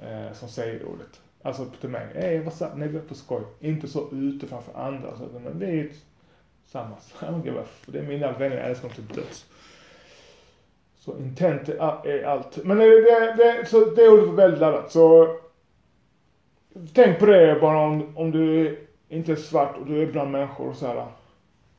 eh, 0.00 0.32
som 0.32 0.48
säger 0.48 0.84
ordet. 0.84 1.20
Alltså 1.42 1.66
till 1.80 1.88
mig, 1.88 2.06
ey 2.14 2.40
vad 2.40 2.52
sa, 2.52 2.70
nej 2.74 2.88
vi 2.88 2.96
är 2.96 3.02
på 3.02 3.14
skoj. 3.14 3.42
Inte 3.60 3.88
så 3.88 4.08
ute 4.12 4.46
framför 4.46 4.78
andra. 4.78 5.16
Så, 5.16 5.38
men 5.44 5.58
vi 5.58 5.80
är 5.80 5.88
samma. 6.66 6.96
Det 7.86 7.98
är 7.98 8.02
mina 8.02 8.32
vänner, 8.32 8.56
jag 8.56 8.66
älskar 8.66 8.88
dem 8.88 8.96
till 8.96 9.16
döds. 9.16 9.46
Så 10.98 11.18
intent 11.18 11.68
är 11.68 12.24
allt. 12.24 12.64
Men 12.64 12.78
det, 12.78 13.00
det, 13.00 13.34
det, 13.36 13.66
så 13.66 13.84
det 13.84 14.08
ordet 14.08 14.26
var 14.26 14.34
väldigt 14.34 14.60
laddat. 14.60 14.92
Så 14.92 15.36
tänk 16.92 17.18
på 17.18 17.26
det 17.26 17.58
bara 17.60 17.78
om, 17.78 18.16
om 18.16 18.30
du 18.30 18.78
inte 19.08 19.32
är 19.32 19.36
svart 19.36 19.76
och 19.76 19.86
du 19.86 20.02
är 20.02 20.12
bland 20.12 20.30
människor 20.30 20.68
och 20.68 20.76
så 20.76 20.86
här. 20.86 21.06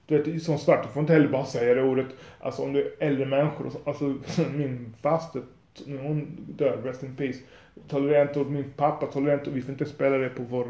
Du 0.07 0.17
vet, 0.17 0.43
som 0.43 0.57
svart, 0.57 0.83
du 0.83 0.89
får 0.89 1.01
inte 1.01 1.13
heller 1.13 1.27
bara 1.27 1.45
säga 1.45 1.75
det 1.75 1.83
ordet. 1.83 2.07
Alltså 2.39 2.61
om 2.61 2.73
du 2.73 2.81
är 2.81 3.07
äldre 3.07 3.25
människor, 3.25 3.71
alltså 3.85 4.03
min 4.53 4.93
faste, 5.01 5.41
hon 5.85 6.37
dör, 6.57 6.77
rest 6.83 7.03
in 7.03 7.15
peace. 7.15 7.39
Tolererar 7.87 8.21
inte, 8.21 8.39
och 8.39 8.51
min 8.51 8.73
pappa 8.75 9.05
tolererar 9.05 9.39
inte, 9.39 9.49
vi 9.49 9.61
får 9.61 9.71
inte 9.71 9.85
spela 9.85 10.17
det 10.17 10.29
på 10.29 10.43
vår 10.43 10.67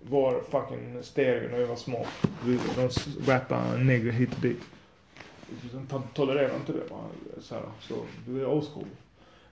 vår 0.00 0.42
fucking 0.50 1.02
stereo 1.02 1.50
när 1.50 1.58
vi 1.58 1.64
var 1.64 1.76
små. 1.76 2.06
Vi, 2.44 2.58
de 2.76 2.88
rappade 3.32 3.84
negrer 3.84 4.12
hit 4.12 4.34
och 4.34 4.40
dit. 4.40 4.60
De 5.88 6.02
tolererar 6.14 6.56
inte 6.56 6.72
det 6.72 6.90
bara. 6.90 7.40
Så, 7.40 7.54
här, 7.54 7.64
så 7.80 7.94
du 8.26 8.40
är 8.40 8.46
old 8.46 8.68
school. 8.68 8.86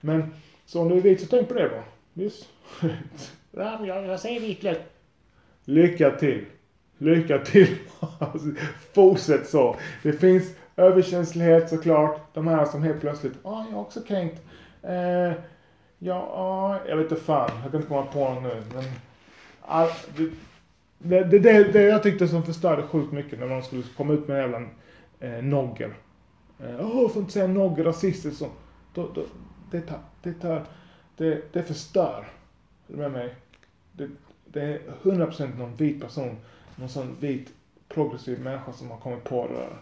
Men 0.00 0.34
så 0.66 0.80
om 0.80 0.88
du 0.88 0.96
är 0.96 1.00
vit 1.00 1.20
så 1.20 1.26
tänk 1.26 1.48
på 1.48 1.54
det 1.54 1.68
bara. 1.68 1.84
Visst? 2.12 2.48
ja, 3.56 3.86
jag, 3.86 4.06
jag 4.06 4.20
säger 4.20 4.40
vitlök. 4.40 4.80
Lycka 5.64 6.10
till. 6.10 6.44
Lycka 6.98 7.38
till. 7.38 7.76
Fortsätt 8.94 9.48
så. 9.48 9.76
Det 10.02 10.12
finns 10.12 10.54
överkänslighet 10.76 11.70
såklart. 11.70 12.34
De 12.34 12.46
här 12.46 12.64
som 12.64 12.82
helt 12.82 13.00
plötsligt, 13.00 13.32
ja 13.42 13.50
ah, 13.50 13.64
jag 13.64 13.72
är 13.72 13.80
också 13.80 14.00
kränkt. 14.00 14.42
Eh, 14.82 15.32
ja, 15.98 16.14
ah, 16.34 16.78
jag 16.88 16.96
vet 16.96 17.10
inte 17.10 17.22
fan. 17.22 17.50
Jag 17.62 17.70
kan 17.70 17.80
inte 17.80 17.88
komma 17.88 18.06
på 18.06 18.18
någon 18.18 18.42
nu. 18.42 18.62
Men 18.74 18.84
All, 19.62 19.88
det, 20.98 21.24
det, 21.24 21.38
det, 21.38 21.72
det 21.72 21.82
jag 21.82 22.02
tyckte 22.02 22.28
som 22.28 22.42
förstörde 22.42 22.82
sjukt 22.82 23.12
mycket 23.12 23.40
när 23.40 23.46
man 23.46 23.62
skulle 23.62 23.82
komma 23.96 24.12
ut 24.12 24.28
med 24.28 24.36
en 24.36 24.50
jävla 24.50 24.68
eh, 25.20 25.44
nogger. 25.44 25.94
Eh, 26.58 26.80
Åh, 26.80 27.04
oh, 27.04 27.10
får 27.10 27.20
inte 27.22 27.32
säga 27.32 27.46
nogger, 27.46 27.84
rasistiskt 27.84 28.38
så. 28.38 28.46
Då, 28.94 29.08
då, 29.14 29.24
det, 29.70 29.80
tar, 29.80 29.98
det, 30.22 30.32
tar, 30.32 30.64
det, 31.16 31.52
det 31.52 31.62
förstör. 31.62 32.28
Är 32.88 32.92
du 32.92 32.96
med 32.96 33.10
mig? 33.12 33.34
Det, 33.96 34.08
det 34.44 34.62
är 34.62 34.80
100% 35.02 35.58
någon 35.58 35.76
vit 35.76 36.00
person, 36.00 36.36
någon 36.76 36.88
sån 36.88 37.16
vit 37.20 37.52
progressiv 37.88 38.40
människa 38.40 38.72
som 38.72 38.90
har 38.90 38.98
kommit 38.98 39.24
på 39.24 39.48
det 39.48 39.54
där. 39.54 39.76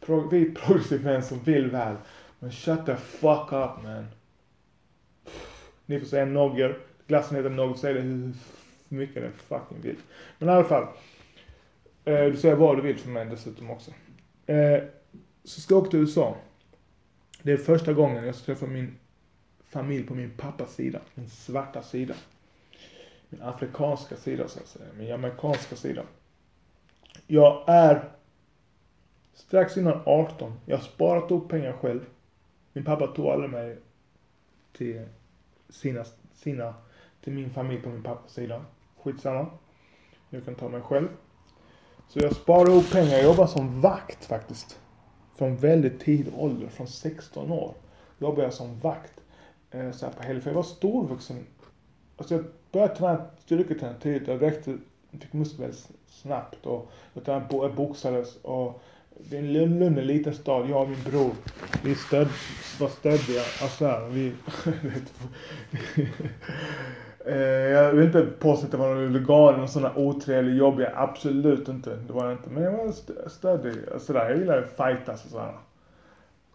Pro, 0.00 0.28
vit 0.28 0.54
progressiv 0.60 1.02
vän 1.02 1.22
som 1.22 1.38
vill 1.38 1.70
väl. 1.70 1.96
Men 2.38 2.52
shut 2.52 2.86
the 2.86 2.96
fuck 2.96 3.52
up 3.52 3.82
man. 3.82 4.06
Ni 5.86 6.00
får 6.00 6.06
säga 6.06 6.24
nogger. 6.24 6.78
Glassen 7.06 7.36
heter 7.36 7.50
nogger, 7.50 7.74
säg 7.74 7.94
det 7.94 8.00
hur 8.00 8.32
mycket 8.88 9.22
den 9.22 9.32
fucking 9.32 9.80
vill. 9.80 9.96
Men 10.38 10.48
i 10.48 10.52
alla 10.52 10.64
fall. 10.64 10.86
Eh, 12.04 12.24
du 12.24 12.36
säger 12.36 12.54
vad 12.54 12.76
du 12.76 12.82
vill 12.82 12.98
för 12.98 13.08
mig 13.08 13.26
dessutom 13.26 13.70
också. 13.70 13.90
Eh, 14.46 14.82
så 15.44 15.60
ska 15.60 15.74
jag 15.74 15.82
åka 15.82 15.90
till 15.90 16.00
USA. 16.00 16.36
Det 17.42 17.52
är 17.52 17.56
första 17.56 17.92
gången 17.92 18.24
jag 18.24 18.34
ska 18.34 18.44
träffa 18.44 18.66
min 18.66 18.98
familj 19.64 20.06
på 20.06 20.14
min 20.14 20.30
pappas 20.30 20.74
sida. 20.74 21.00
Min 21.14 21.30
svarta 21.30 21.82
sida. 21.82 22.14
Min 23.32 23.42
afrikanska 23.42 24.16
sida 24.16 24.48
så 24.48 24.60
att 24.60 24.66
säga. 24.66 24.84
Min 24.98 25.06
jamaicanska 25.06 25.76
sida. 25.76 26.02
Jag 27.26 27.64
är 27.66 28.10
strax 29.34 29.76
innan 29.76 30.00
18. 30.06 30.52
Jag 30.66 30.76
har 30.76 30.84
sparat 30.84 31.30
upp 31.30 31.48
pengar 31.48 31.72
själv. 31.72 32.00
Min 32.72 32.84
pappa 32.84 33.06
tog 33.06 33.26
aldrig 33.26 33.50
mig 33.50 33.78
till 34.72 35.06
sina, 35.68 36.04
sina, 36.34 36.74
till 37.20 37.32
min 37.32 37.50
familj 37.50 37.82
på 37.82 37.88
min 37.88 38.02
pappas 38.02 38.32
sida. 38.32 38.64
Skitsamma. 39.02 39.46
jag 40.30 40.44
kan 40.44 40.54
ta 40.54 40.68
mig 40.68 40.80
själv. 40.80 41.08
Så 42.08 42.18
jag 42.18 42.36
sparar 42.36 42.70
ihop 42.70 42.90
pengar. 42.90 43.12
Jag 43.12 43.24
jobbar 43.24 43.46
som 43.46 43.80
vakt 43.80 44.24
faktiskt. 44.24 44.80
Från 45.36 45.56
väldigt 45.56 46.00
tidig 46.00 46.34
ålder, 46.36 46.68
från 46.68 46.88
16 46.88 47.52
år. 47.52 47.74
Jobbade 48.18 48.42
jag 48.42 48.54
som 48.54 48.78
vakt. 48.78 49.20
Eh, 49.70 49.90
så 49.90 50.06
här 50.06 50.12
på 50.12 50.22
helger. 50.22 50.40
För 50.40 50.50
jag 50.50 50.54
var 50.54 50.62
storvuxen. 50.62 51.46
Alltså 52.22 52.34
jag 52.34 52.44
började 52.72 52.94
träna 52.94 53.24
styrketräning 53.38 54.00
tidigt. 54.00 54.28
Jag 54.28 54.36
växte, 54.36 54.76
fick 55.10 55.32
muskler 55.32 55.66
väldigt 55.66 55.88
snabbt. 56.06 56.66
Och 56.66 56.90
jag, 57.14 57.24
tränade, 57.24 57.68
boxades. 57.76 58.36
Och 58.42 58.82
det 59.30 59.36
är 59.36 59.40
en 59.40 59.52
Lund, 59.52 59.82
en 59.82 59.94
liten 60.06 60.34
stad. 60.34 60.70
Jag 60.70 60.82
och 60.82 60.88
min 60.88 61.02
bror. 61.02 61.30
Vi 61.84 61.94
stöd, 61.94 62.28
var 62.80 62.88
stöddiga. 62.88 63.42
Alltså 63.62 64.08
vi... 64.10 64.32
Eh, 67.26 67.36
jag 67.36 67.92
vill 67.92 68.06
inte 68.06 68.22
påstå 68.22 68.64
att 68.64 68.70
det 68.70 68.76
var 68.76 68.94
någon 68.94 69.12
legal 69.12 69.54
eller 69.54 69.66
sån 69.66 69.82
här 69.82 69.98
otrevlig 69.98 70.56
jobbig. 70.56 70.86
Absolut 70.94 71.68
inte. 71.68 71.96
Det 71.96 72.12
var 72.12 72.24
jag 72.24 72.32
inte. 72.32 72.50
Men 72.50 72.62
jag 72.62 72.72
var 72.72 72.92
stöddig. 73.28 73.74
Sådär. 73.98 74.30
Jag 74.30 74.38
gillade 74.38 74.64
att 74.64 74.76
fightas 74.76 75.24
och 75.24 75.30
sådär. 75.30 75.54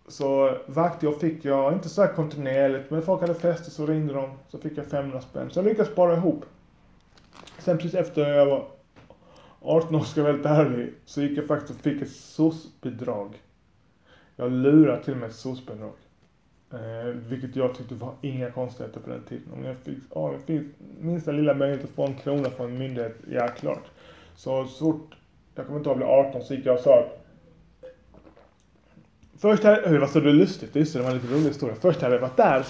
Så 0.08 0.58
vaktjobb 0.66 1.20
fick 1.20 1.46
jag, 1.46 1.74
inte 1.74 1.90
så 1.90 2.02
här 2.02 2.14
kontinuerligt, 2.14 2.92
men 2.92 3.02
folk 3.02 3.22
hade 3.22 3.34
fester 3.34 3.72
så 3.72 3.86
ringde 3.86 4.14
de. 4.14 4.30
Så 4.50 4.58
fick 4.58 4.78
jag 4.78 4.86
500 4.86 5.22
spänn. 5.22 5.50
Så 5.50 5.60
jag 5.60 5.66
lyckades 5.66 5.92
spara 5.92 6.16
ihop. 6.16 6.46
Sen 7.60 7.78
precis 7.78 7.94
efter 7.94 8.30
jag 8.30 8.46
var 8.46 8.68
18 9.62 9.96
år, 9.96 10.00
ska 10.00 10.20
jag 10.20 10.26
vara 10.26 10.34
väldigt 10.34 10.52
ärlig, 10.52 10.94
så 11.06 11.22
gick 11.22 11.38
jag 11.38 11.48
faktiskt 11.48 11.74
och 11.74 11.84
fick 11.84 12.02
ett 12.02 12.12
SOS-bidrag. 12.12 13.42
Jag 14.36 14.52
lurade 14.52 15.04
till 15.04 15.14
och 15.14 15.20
med 15.20 15.30
ett 15.30 15.36
SOS-bidrag. 15.36 15.94
Eh, 16.74 17.08
vilket 17.14 17.56
jag 17.56 17.76
tyckte 17.76 17.96
var 17.96 18.14
inga 18.22 18.52
konstigheter 18.52 19.00
på 19.00 19.10
den 19.10 19.24
tiden. 19.24 19.54
Om 19.54 19.66
jag 19.66 19.78
fick, 19.78 19.98
ja, 20.16 20.32
jag 20.32 20.42
fick 20.42 20.62
minsta 21.00 21.32
lilla 21.32 21.54
möjlighet 21.54 21.84
att 21.84 21.96
få 21.96 22.06
en 22.06 22.16
krona 22.16 22.50
från 22.50 22.72
en 22.72 22.78
myndighet, 22.78 23.16
ja 23.32 23.48
klart. 23.48 23.84
Så 24.36 24.66
så 24.66 24.86
fort 24.86 25.16
jag 25.56 25.66
kommer 25.66 25.80
inte 25.80 25.90
ihåg, 25.90 26.02
jag 26.02 26.08
blev 26.08 26.10
18 26.10 26.42
så 26.44 26.54
gick 26.54 26.66
jag 26.66 26.76
och 26.76 26.82
sa 26.82 27.06
Först 29.40 29.64
hade, 29.64 29.90
det 29.90 30.00
var 30.00 30.08
så 30.08 30.20
lustigt, 30.20 30.76
just 30.76 30.94
det, 30.94 31.00
det 31.00 31.04
var 31.04 31.12
en 31.12 31.18
lite 31.18 31.34
rolig 31.34 31.48
historia. 31.48 31.76
Först 31.82 32.02
hade 32.02 32.16
jag 32.16 32.22
varit 32.22 32.38
där, 32.38 32.64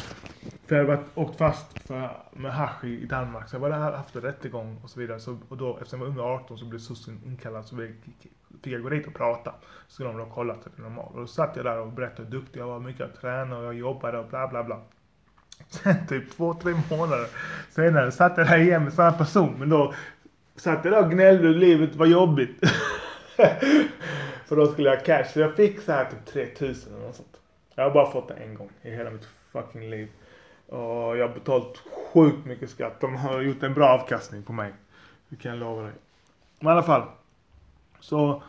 för 0.68 0.76
jag 0.76 0.86
hade 0.86 0.96
varit, 0.96 1.08
åkt 1.16 1.38
fast 1.38 1.88
för, 1.88 2.18
med 2.34 2.54
hash 2.54 2.86
i 2.86 3.06
Danmark. 3.06 3.50
Så 3.50 3.56
jag 3.56 3.62
var 3.62 3.70
där, 3.70 3.78
haft 3.78 4.16
en 4.16 4.22
rättegång 4.22 4.80
och 4.84 4.90
så 4.90 5.00
vidare. 5.00 5.20
Så, 5.20 5.38
och 5.50 5.58
då, 5.58 5.78
eftersom 5.78 6.00
jag 6.00 6.06
var 6.06 6.12
under 6.12 6.24
18 6.24 6.58
så 6.58 6.66
blev 6.66 6.80
sossen 6.80 7.22
inkallad 7.26 7.66
så 7.66 7.76
fick 7.76 8.32
fick 8.64 8.74
jag 8.74 8.84
gå 8.84 8.90
dit 8.90 9.08
och 9.08 9.14
prata. 9.14 9.54
Så 9.88 9.94
skulle 9.94 10.10
de 10.10 10.18
då 10.18 10.28
kolla 10.34 10.54
att 10.54 10.64
det 10.64 10.70
är 10.78 10.82
normalt. 10.82 11.14
Och 11.14 11.20
då 11.20 11.28
satt 11.28 11.56
jag 11.56 11.66
där 11.66 11.80
och 11.80 11.88
berättade 11.88 12.24
hur 12.24 12.40
duktig 12.40 12.60
jag 12.60 12.68
var, 12.68 12.80
hur 12.80 12.86
mycket 12.86 13.00
jag 13.00 13.22
tränade 13.22 13.62
och 13.62 13.66
jag 13.66 13.74
jobbade 13.74 14.18
och 14.18 14.28
bla 14.28 14.48
bla 14.48 14.64
bla. 14.64 14.82
Sen 15.68 16.08
typ 16.08 16.32
två, 16.32 16.54
tre 16.54 16.74
månader 16.90 17.28
senare 17.70 18.12
satt 18.12 18.38
jag 18.38 18.48
där 18.48 18.58
igen 18.58 18.84
med 18.84 18.94
samma 18.94 19.18
person. 19.18 19.56
Men 19.60 19.70
då 19.70 19.94
satt 20.56 20.86
jag 20.86 20.94
där 20.94 21.06
och 21.06 21.12
gnällde 21.12 21.50
och 21.50 21.56
livet 21.56 21.96
var 21.96 22.06
jobbigt. 22.06 22.64
För 24.48 24.56
då 24.56 24.68
skulle 24.68 24.90
jag 24.90 24.98
ha 24.98 25.04
cash. 25.04 25.24
Så 25.24 25.40
jag 25.40 25.56
fick 25.56 25.82
så 25.82 25.92
här 25.92 26.06
typ 26.06 26.26
3000 26.26 26.94
eller 26.94 27.06
något 27.06 27.16
sånt. 27.16 27.42
Jag 27.76 27.84
har 27.84 27.92
bara 27.92 28.12
fått 28.12 28.28
det 28.28 28.34
en 28.34 28.56
gång 28.56 28.70
i 28.82 28.90
hela 28.90 29.10
mitt 29.10 29.28
fucking 29.52 29.90
liv. 29.90 30.12
Och 30.68 31.18
jag 31.18 31.28
har 31.28 31.34
betalt 31.34 31.84
sjukt 32.14 32.46
mycket 32.46 32.70
skatt. 32.70 33.02
De 33.02 33.16
har 33.16 33.42
gjort 33.42 33.64
en 33.64 33.74
bra 33.74 33.90
avkastning 33.90 34.44
på 34.44 34.54
mig. 34.54 34.74
Det 35.30 35.36
kan 35.36 35.52
jag 35.52 35.60
lova 35.60 35.82
dig. 35.82 35.94
Men 36.60 36.68
i 36.68 36.72
alla 36.72 36.84
fall. 36.84 37.08
Så. 38.00 38.44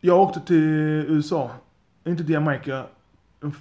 Jag 0.00 0.20
åkte 0.20 0.40
till 0.40 0.64
USA. 1.08 1.50
Inte 2.04 2.24
till 2.24 2.34
Jamaica. 2.34 2.86
De 3.40 3.52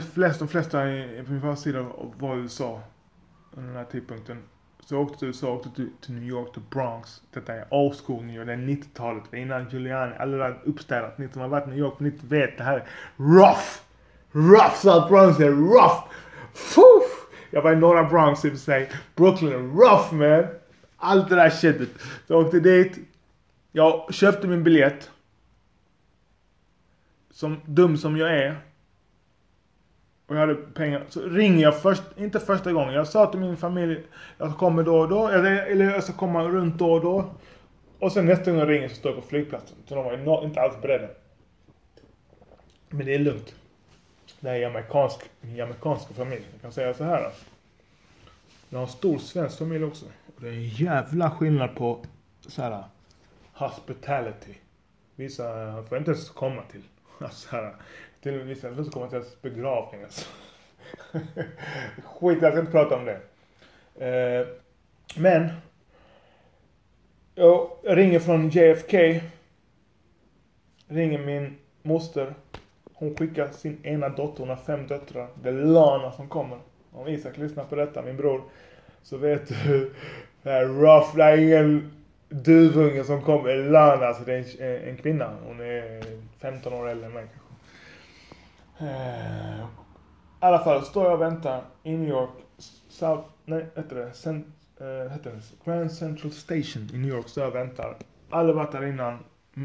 flesta, 0.00 0.38
de 0.38 0.48
flesta 0.48 0.78
på 1.26 1.32
min 1.32 1.56
sida 1.56 1.86
var 2.18 2.36
i 2.36 2.38
USA. 2.38 2.80
Under 3.52 3.68
den 3.68 3.76
här 3.76 3.84
tidpunkten. 3.84 4.42
Så 4.86 4.94
jag 4.94 5.02
åkte 5.02 5.18
till 5.18 5.28
USA, 5.28 5.52
åkte 5.52 5.70
till, 5.70 5.90
till 6.00 6.14
New 6.14 6.24
York, 6.24 6.52
till 6.52 6.62
Bronx. 6.70 7.22
Detta 7.30 7.54
är 7.54 7.74
old 7.74 7.96
school 8.06 8.24
New 8.24 8.36
York, 8.36 8.46
det 8.46 8.52
är 8.52 8.56
90-talet. 8.56 9.34
Innan 9.34 9.68
Giuliani, 9.70 10.14
alla 10.18 10.36
där 10.36 10.58
uppstädat. 10.64 11.18
Ni 11.18 11.28
som 11.28 11.40
har 11.40 11.48
varit 11.48 11.66
i 11.66 11.70
New 11.70 11.78
York 11.78 11.98
på 11.98 12.04
90 12.04 12.20
vet 12.28 12.58
det 12.58 12.64
här 12.64 12.78
är 12.78 12.86
rough! 13.16 13.80
Rough 14.32 14.74
South 14.74 15.08
Bronx 15.08 15.40
är 15.40 15.50
rough! 15.50 16.04
Fuff! 16.54 17.26
Jag 17.50 17.62
var 17.62 17.72
i 17.72 17.76
norra 17.76 18.04
Bronx 18.04 18.44
i 18.44 18.48
och 18.48 18.52
för 18.52 18.58
sig. 18.58 18.90
Brooklyn 19.14 19.52
är 19.52 19.58
rough 19.58 20.14
man! 20.14 20.46
Allt 20.96 21.28
det 21.28 21.34
där 21.34 21.50
shitet. 21.50 21.88
Så 22.26 22.32
jag 22.32 22.40
åkte 22.46 22.60
dit. 22.60 22.98
Jag 23.72 24.14
köpte 24.14 24.46
min 24.46 24.64
biljett. 24.64 25.10
Som 27.30 27.60
dum 27.64 27.96
som 27.96 28.16
jag 28.16 28.38
är. 28.38 28.56
Och 30.26 30.36
jag 30.36 30.40
hade 30.40 30.54
pengar. 30.54 31.04
Så 31.08 31.20
ringer 31.20 31.62
jag 31.62 31.82
först, 31.82 32.02
inte 32.16 32.40
första 32.40 32.72
gången. 32.72 32.94
Jag 32.94 33.08
sa 33.08 33.26
till 33.26 33.40
min 33.40 33.56
familj, 33.56 34.00
jag 34.38 34.58
kommer 34.58 34.82
då 34.82 34.98
och 34.98 35.08
då. 35.08 35.28
Eller, 35.28 35.66
eller 35.66 35.84
jag 35.84 36.04
ska 36.04 36.12
komma 36.12 36.44
runt 36.44 36.78
då 36.78 36.92
och 36.92 37.00
då. 37.00 37.34
Och 37.98 38.12
sen 38.12 38.26
nästa 38.26 38.50
gång 38.50 38.60
jag 38.60 38.70
ringer 38.70 38.88
så 38.88 38.94
står 38.94 39.12
jag 39.12 39.22
på 39.22 39.28
flygplatsen. 39.28 39.76
Så 39.86 39.94
de 39.94 40.24
var 40.24 40.44
inte 40.44 40.60
alls 40.60 40.82
beredda. 40.82 41.08
Men 42.88 43.06
det 43.06 43.14
är 43.14 43.18
lugnt. 43.18 43.54
Det 44.40 44.48
här 44.48 44.56
är 44.56 44.66
amerikansk, 44.66 45.20
min 45.40 45.60
amerikanska 45.60 46.14
familj. 46.14 46.44
Jag 46.52 46.60
kan 46.60 46.72
säga 46.72 46.94
så 46.94 47.04
här. 47.04 47.22
Då. 47.22 47.30
Jag 48.68 48.78
har 48.78 48.86
en 48.86 48.92
stor 48.92 49.18
svensk 49.18 49.58
familj 49.58 49.84
också. 49.84 50.06
Och 50.06 50.42
det 50.42 50.48
är 50.48 50.52
en 50.52 50.68
jävla 50.68 51.30
skillnad 51.30 51.74
på 51.74 52.04
så 52.46 52.62
här 52.62 52.84
hospitality. 53.52 54.54
Vissa 55.16 55.44
får 55.88 55.98
inte 55.98 56.10
ens 56.10 56.30
komma 56.30 56.62
till. 56.70 56.82
Alltså, 57.18 57.48
så 57.48 57.56
här, 57.56 57.74
till 58.26 58.34
och 58.34 58.46
med 58.46 58.46
vissa 58.46 58.84
så 58.84 58.90
kommer 58.90 59.06
till 59.06 59.18
hans 59.18 59.42
begravning. 59.42 60.02
Alltså. 60.02 60.28
Skit, 62.04 62.38
jag 62.42 62.52
ska 62.52 62.60
inte 62.60 62.72
prata 62.72 62.96
om 62.96 63.04
det. 63.04 63.20
Eh, 64.06 64.46
men. 65.16 65.48
Jag 67.34 67.70
ringer 67.82 68.20
från 68.20 68.48
JFK. 68.48 69.20
Ringer 70.88 71.18
min 71.18 71.56
moster. 71.82 72.34
Hon 72.94 73.16
skickar 73.16 73.48
sin 73.48 73.84
ena 73.86 74.08
dotter, 74.08 74.40
hon 74.40 74.48
har 74.48 74.56
fem 74.56 74.86
döttrar. 74.86 75.28
Det 75.42 75.48
är 75.48 75.52
Lana 75.52 76.12
som 76.12 76.28
kommer. 76.28 76.58
Om 76.92 77.08
Isak 77.08 77.36
lyssnar 77.36 77.64
på 77.64 77.74
detta, 77.74 78.02
min 78.02 78.16
bror. 78.16 78.42
Så 79.02 79.16
vet 79.16 79.48
du. 79.48 79.92
Det 80.42 80.52
är 80.52 80.64
rough, 80.64 81.16
det 81.16 81.24
är 81.24 81.36
ingen 81.36 81.92
duvunge 82.28 83.04
som 83.04 83.22
kommer. 83.22 83.56
Lana, 83.56 84.06
alltså 84.06 84.24
det 84.24 84.34
är 84.34 84.62
en, 84.62 84.88
en 84.88 84.96
kvinna. 84.96 85.32
Hon 85.46 85.60
är 85.60 86.02
15 86.38 86.72
år 86.72 86.88
äldre 86.88 87.06
än 87.06 87.12
mig 87.12 87.26
kanske. 87.32 87.45
Eh, 88.78 89.60
I 89.60 89.64
alla 90.40 90.58
fall 90.58 90.84
står 90.84 91.04
jag 91.04 91.14
och 91.14 91.20
väntar 91.20 91.62
i 91.82 91.96
New 91.96 92.08
York. 92.08 92.30
South, 92.88 93.28
nej, 93.44 93.66
heter 93.76 93.96
det? 93.96 94.12
Cent, 94.12 94.46
eh, 94.80 95.12
heter 95.12 95.30
det? 95.30 95.70
Grand 95.70 95.92
Central 95.92 96.32
Station 96.32 96.90
i 96.92 96.98
New 96.98 97.10
York. 97.10 97.28
Står 97.28 97.44
jag 97.44 97.50
och 97.50 97.56
väntar. 97.56 97.96
Aldrig 98.30 98.56
varit 98.56 98.72
där 98.72 98.86
innan. 98.86 99.18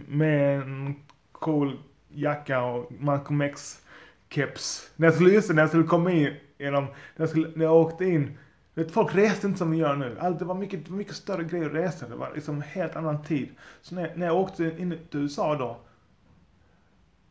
Med 0.08 0.62
en 0.62 0.96
cool 1.32 1.80
jacka 2.10 2.64
och 2.64 2.92
Malcolm 3.00 3.42
X 3.42 3.82
keps. 4.30 4.92
När 4.96 5.08
jag 5.08 5.14
skulle, 5.14 5.34
just 5.34 5.48
det, 5.48 5.54
när 5.54 5.62
jag 5.62 5.70
skulle 5.70 5.84
komma 5.84 6.12
in 6.12 6.34
genom, 6.58 6.84
när 6.84 6.92
jag, 7.16 7.30
skulle, 7.30 7.50
när 7.56 7.66
jag 7.66 7.76
åkte 7.76 8.06
in. 8.06 8.38
Vet, 8.74 8.92
folk 8.92 9.16
reste 9.16 9.48
inte 9.48 9.60
som 9.60 9.72
vi 9.72 9.78
gör 9.78 9.96
nu. 9.96 10.18
Allt, 10.20 10.40
det 10.40 10.46
var 10.46 10.56
mycket, 10.56 10.90
mycket 10.90 11.16
större 11.16 11.44
grejer 11.44 11.66
att 11.66 11.74
resa. 11.74 12.08
Det 12.08 12.16
var 12.16 12.32
liksom 12.36 12.56
en 12.56 12.62
helt 12.62 12.96
annan 12.96 13.24
tid. 13.24 13.50
Så 13.82 13.96
när, 13.96 14.16
när 14.16 14.26
jag 14.26 14.38
åkte 14.38 14.64
in 14.64 15.00
till 15.10 15.20
USA 15.20 15.56
då. 15.56 15.78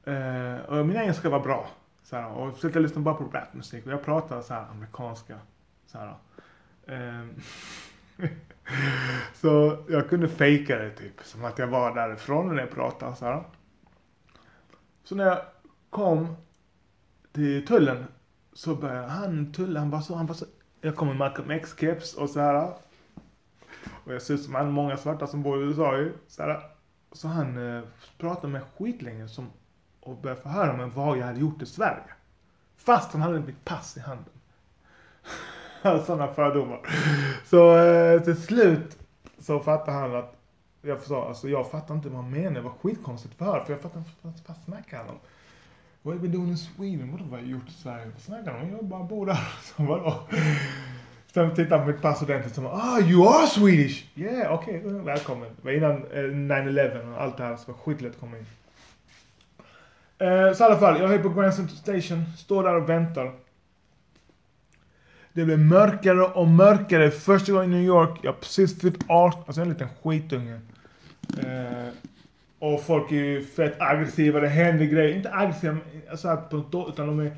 Eh, 0.04 0.56
och 0.68 0.86
min 0.86 0.96
engelska 0.96 1.30
var 1.30 1.40
bra. 1.40 1.68
Så 2.02 2.16
här, 2.16 2.30
och 2.32 2.46
jag 2.46 2.54
försökte 2.54 2.80
lyssna 2.80 3.00
bara 3.00 3.14
på 3.14 3.24
rapmusik. 3.24 3.86
Och 3.86 3.92
jag 3.92 4.04
pratade 4.04 4.42
så 4.42 4.54
här 4.54 4.66
amerikanska. 4.70 5.38
Så, 5.86 5.98
här, 5.98 6.14
ehm, 6.86 7.34
så 9.34 9.78
jag 9.88 10.08
kunde 10.08 10.28
fejka 10.28 10.78
det 10.78 10.90
typ. 10.90 11.22
Som 11.22 11.44
att 11.44 11.58
jag 11.58 11.66
var 11.66 11.94
därifrån 11.94 12.48
när 12.48 12.62
jag 12.62 12.70
pratade. 12.70 13.16
Så, 13.16 13.24
här. 13.24 13.42
så 15.04 15.14
när 15.14 15.24
jag 15.24 15.38
kom 15.90 16.36
till 17.32 17.66
tullen. 17.66 18.04
Så 18.52 18.74
började 18.74 19.08
han 19.08 19.52
tulla, 19.52 19.80
han 19.80 19.90
var 19.90 20.00
så, 20.00 20.14
han 20.14 20.26
var 20.26 20.34
så. 20.34 20.46
Jag 20.80 20.96
kom 20.96 21.08
med 21.08 21.16
Malcolm 21.16 21.50
X-keps 21.50 22.14
och 22.14 22.30
så 22.30 22.40
här. 22.40 22.72
Och 24.04 24.14
jag 24.14 24.22
ser 24.22 24.34
ut 24.34 24.42
som 24.42 24.54
han 24.54 24.72
många 24.72 24.96
svarta 24.96 25.26
som 25.26 25.42
bor 25.42 25.62
i 25.62 25.66
USA 25.66 25.96
ju. 25.96 26.12
Så, 26.28 26.42
här. 26.42 26.60
så 27.12 27.28
han 27.28 27.76
eh, 27.76 27.82
pratade 28.18 28.52
med 28.52 28.62
skitlänge 28.62 29.28
som 29.28 29.50
och 30.10 30.16
började 30.16 30.42
förhöra 30.42 30.76
mig 30.76 30.90
vad 30.94 31.18
jag 31.18 31.26
hade 31.26 31.40
gjort 31.40 31.62
i 31.62 31.66
Sverige. 31.66 32.14
Fast 32.76 33.12
han 33.12 33.22
hade 33.22 33.40
mitt 33.40 33.64
pass 33.64 33.96
i 33.96 34.00
handen. 34.00 34.24
Alltså, 35.82 36.06
Sådana 36.06 36.34
fördomar. 36.34 36.80
Så 37.44 37.76
eh, 37.76 38.20
till 38.20 38.42
slut 38.42 38.98
så 39.38 39.60
fattade 39.60 39.98
han 39.98 40.16
att 40.16 40.36
jag 40.82 41.02
sa, 41.02 41.28
alltså 41.28 41.48
jag 41.48 41.70
fattar 41.70 41.94
inte 41.94 42.08
vad 42.08 42.22
han 42.22 42.30
menar. 42.30 42.50
Det 42.50 42.60
var 42.60 42.70
skitkonstigt 42.70 43.34
förhör. 43.34 43.60
För 43.60 43.72
jag 43.72 43.82
fattar 43.82 43.98
inte 43.98 44.10
vad 44.22 44.34
fan 44.46 44.56
snackar 44.64 44.98
han 44.98 45.08
om. 45.08 45.18
What 46.02 46.14
have 46.14 46.14
you 46.14 46.20
been 46.20 46.32
doing 46.32 46.50
in 46.50 46.58
Sweden? 46.58 47.10
Vadå 47.12 47.24
vad 47.24 47.32
har 47.32 47.38
jag 47.38 47.48
gjort 47.48 47.68
i 47.68 47.72
Sverige? 47.72 48.10
Vad 48.12 48.22
snackar 48.22 48.52
han 48.52 48.62
om? 48.62 48.70
Jag 48.70 48.84
bara 48.84 49.02
bor 49.02 49.26
där. 49.26 49.48
Så 49.62 49.82
vadå? 49.82 50.14
Sen 51.34 51.54
tittade 51.54 51.76
han 51.76 51.86
på 51.86 51.92
mitt 51.92 52.02
pass 52.02 52.22
ordentligt 52.22 52.58
och 52.58 52.64
sa 52.64 52.70
ah 52.70 53.00
you 53.00 53.28
are 53.28 53.46
Swedish! 53.46 54.04
Yeah, 54.14 54.54
okej, 54.54 54.78
okay, 54.78 54.92
välkommen. 54.92 55.48
Det 55.56 55.64
var 55.64 55.72
innan 55.72 55.92
eh, 55.92 56.18
9-11 56.18 57.14
och 57.14 57.22
allt 57.22 57.36
det 57.36 57.42
här 57.42 57.56
så 57.56 57.66
det 57.66 57.72
var 57.72 57.78
skitlätt 57.78 58.12
att 58.12 58.20
komma 58.20 58.38
in. 58.38 58.46
Eh, 60.20 60.52
så 60.52 60.64
i 60.64 60.66
alla 60.66 60.78
fall, 60.78 61.00
jag 61.00 61.14
är 61.14 61.18
på 61.18 61.28
Grand 61.28 61.54
Central 61.54 61.76
Station, 61.76 62.24
står 62.36 62.64
där 62.64 62.74
och 62.74 62.88
väntar. 62.88 63.24
Det 65.32 65.44
blir 65.44 65.44
blev 65.44 65.58
mörkare 65.58 66.22
och 66.22 66.48
mörkare. 66.48 67.10
Första 67.10 67.52
gången 67.52 67.72
i 67.72 67.74
New 67.74 67.84
York, 67.84 68.18
jag 68.22 68.32
har 68.32 68.38
precis 68.38 68.80
fyllt 68.80 69.04
18, 69.08 69.42
alltså 69.46 69.62
en 69.62 69.68
liten 69.68 69.88
skitunge. 70.02 70.60
Eh, 71.38 71.88
och 72.58 72.82
folk 72.82 73.12
är 73.12 73.16
ju 73.16 73.44
fett 73.44 73.80
aggressiva, 73.80 74.40
det 74.40 74.48
händer 74.48 74.84
grejer. 74.84 75.16
Inte 75.16 75.32
aggressiva, 75.32 75.76
alltså 76.10 76.36
på 76.50 76.56
något 76.56 76.88
utan 76.88 77.06
de 77.06 77.20
är 77.20 77.32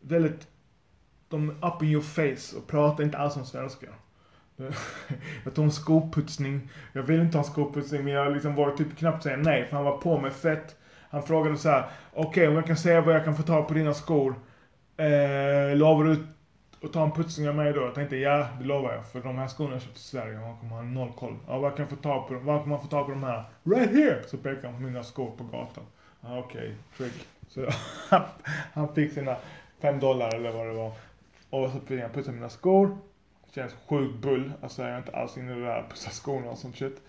väldigt, 0.00 0.46
de 1.28 1.48
är 1.48 1.68
up 1.68 1.82
in 1.82 1.88
your 1.88 2.02
face 2.02 2.56
och 2.56 2.66
pratar 2.66 3.04
inte 3.04 3.18
alls 3.18 3.34
som 3.34 3.46
svenskar. 3.46 3.90
Jag 5.44 5.54
tog 5.54 5.64
en 5.64 5.72
skoputsning. 5.72 6.68
Jag 6.92 7.02
vill 7.02 7.20
inte 7.20 7.38
ha 7.38 7.44
en 7.44 7.50
skoputsning 7.50 8.04
men 8.04 8.12
jag 8.12 8.32
liksom 8.32 8.54
vågade 8.54 8.76
typ 8.76 8.98
knappt 8.98 9.22
säga 9.22 9.36
nej 9.36 9.66
för 9.66 9.76
han 9.76 9.84
var 9.84 9.96
på 9.96 10.20
mig 10.20 10.30
fett. 10.30 10.76
Han 11.12 11.22
frågade 11.22 11.56
så 11.56 11.68
här: 11.68 11.84
okej 12.12 12.28
okay, 12.28 12.46
om 12.46 12.54
jag 12.54 12.66
kan 12.66 12.76
säga 12.76 13.00
vad 13.00 13.14
jag 13.14 13.24
kan 13.24 13.36
få 13.36 13.42
tag 13.42 13.68
på 13.68 13.74
dina 13.74 13.94
skor. 13.94 14.34
Eh, 14.96 15.76
lovar 15.76 16.04
du 16.04 16.26
att 16.82 16.92
ta 16.92 17.02
en 17.02 17.12
putsning 17.12 17.48
av 17.48 17.54
mig 17.54 17.72
då? 17.72 17.80
Jag 17.80 17.94
tänkte 17.94 18.16
ja, 18.16 18.46
det 18.60 18.64
lovar 18.64 18.92
jag. 18.92 19.06
För 19.06 19.20
de 19.20 19.38
här 19.38 19.48
skorna 19.48 19.72
jag 19.72 19.82
köpt 19.82 19.96
i 19.96 20.00
Sverige 20.00 20.34
man 20.34 20.44
han 20.44 20.56
kommer 20.58 20.76
ha 20.76 20.82
noll 20.82 21.12
koll. 21.12 21.36
Ja, 21.48 21.58
vad 21.58 21.76
kan 21.76 21.82
jag 21.82 21.90
få 21.90 22.02
tag 22.02 22.28
på? 22.28 22.34
Var 22.34 22.58
kan 22.58 22.68
man 22.68 22.80
få 22.80 22.86
tag 22.86 23.06
på 23.06 23.10
de 23.10 23.22
här? 23.22 23.44
Right 23.64 23.90
here! 23.90 24.22
Så 24.26 24.36
pekar 24.36 24.68
han 24.68 24.76
på 24.76 24.82
mina 24.82 25.02
skor 25.02 25.30
på 25.36 25.44
gatan. 25.44 25.84
Ah, 26.20 26.38
okej, 26.38 26.74
okay, 26.94 27.08
trick. 27.10 27.26
Så 27.48 27.66
han 28.72 28.94
fick 28.94 29.12
sina 29.12 29.36
fem 29.80 30.00
dollar 30.00 30.34
eller 30.34 30.52
vad 30.52 30.66
det 30.66 30.72
var. 30.72 30.92
Och 31.50 31.70
så 31.70 31.80
fick 31.86 32.00
jag 32.00 32.12
putsa 32.12 32.32
mina 32.32 32.48
skor. 32.48 32.96
Känns 33.54 33.74
sjukt 33.88 34.18
bull. 34.18 34.52
Alltså 34.62 34.82
jag 34.82 34.90
är 34.90 34.98
inte 34.98 35.16
alls 35.16 35.36
inne 35.36 35.52
i 35.52 35.54
det 35.54 35.64
där 35.64 35.84
putsa 35.90 36.10
skorna 36.10 36.50
och 36.50 36.58
sånt 36.58 36.76
shit. 36.76 37.02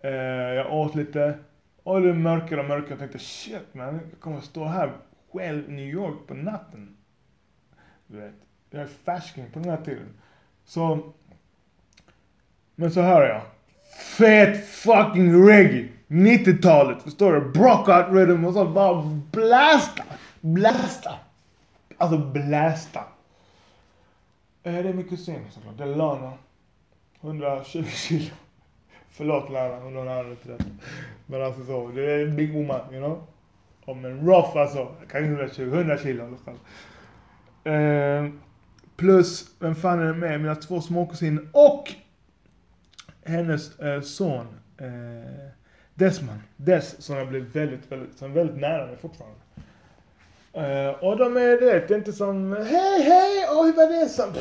Eh, 0.00 0.10
jag 0.10 0.72
åt 0.72 0.94
lite. 0.94 1.38
Och 1.82 2.00
det 2.02 2.14
mörkare 2.14 2.60
och 2.60 2.68
mörkare. 2.68 2.90
Jag 2.90 2.98
tänkte 2.98 3.18
shit 3.18 3.74
man, 3.74 4.00
jag 4.10 4.20
kommer 4.20 4.40
stå 4.40 4.64
här 4.64 4.92
själv 5.32 5.68
i 5.68 5.72
New 5.72 5.88
York 5.88 6.26
på 6.26 6.34
natten. 6.34 6.96
Du 8.06 8.20
vet. 8.20 8.34
Jag 8.70 8.82
är 8.82 8.86
färsking 8.86 9.50
på 9.52 9.58
den 9.58 9.70
här 9.70 9.84
tiden. 9.84 10.08
Så. 10.64 11.12
Men 12.74 12.90
så 12.90 13.00
hör 13.00 13.28
jag. 13.28 13.42
Fet 14.18 14.66
fucking 14.66 15.48
reggae. 15.48 15.88
90-talet, 16.08 17.02
förstår 17.02 17.32
du? 17.32 17.40
Brockout 17.40 18.06
rhythm 18.12 18.44
och 18.44 18.54
sånt. 18.54 18.74
Bara 18.74 19.02
blasta. 19.32 20.04
Blasta. 20.40 21.14
Alltså 21.96 22.18
blasta. 22.18 23.00
Eh, 24.62 24.72
det 24.72 24.88
är 24.88 24.92
min 24.92 25.08
kusin 25.08 25.46
såklart. 25.50 25.78
Det 25.78 25.84
är 25.84 25.96
Lana. 25.96 26.32
120 27.20 27.84
kilo. 27.84 28.34
Förlåt 29.12 29.50
Lana 29.50 29.76
om 29.76 29.94
någon 29.94 30.08
annan 30.08 30.36
trött. 30.36 30.66
Men 31.26 31.42
alltså 31.42 31.64
så, 31.64 31.88
det 31.94 32.12
är 32.12 32.22
en 32.22 32.36
big 32.36 32.54
woman, 32.54 32.80
you 32.94 33.00
know. 33.00 33.22
Om 33.84 34.04
en 34.04 34.26
rough 34.26 34.56
alltså. 34.56 34.88
Kanske 35.00 35.18
120, 35.18 35.62
100 35.62 35.98
kilo 35.98 36.24
i 36.24 36.26
alla 36.26 36.36
fall. 36.36 36.58
Eh, 37.64 38.32
plus, 38.96 39.50
vem 39.60 39.74
fan 39.74 40.00
är 40.00 40.06
det 40.06 40.14
med? 40.14 40.40
Mina 40.40 40.54
två 40.54 40.80
småkusiner 40.80 41.48
och 41.52 41.94
hennes 43.24 43.78
eh, 43.78 44.00
son. 44.00 44.46
Eh, 44.78 45.50
Desman. 45.94 46.42
Des 46.56 47.02
som 47.02 47.16
jag 47.16 47.28
blev 47.28 47.42
väldigt, 47.42 47.92
väldigt, 47.92 48.18
som 48.18 48.30
är 48.30 48.34
väldigt 48.34 48.60
nära 48.60 48.86
mig 48.86 48.96
fortfarande. 48.96 49.40
Eh, 50.52 51.04
och 51.04 51.16
de 51.16 51.36
är 51.36 51.60
det, 51.60 51.84
det 51.88 51.94
är 51.94 51.98
inte 51.98 52.12
som 52.12 52.52
hej 52.52 53.02
hej, 53.02 53.46
oj 53.50 53.72
vad 53.76 53.88
det 53.88 53.96
är 53.96 54.06
som 54.06 54.32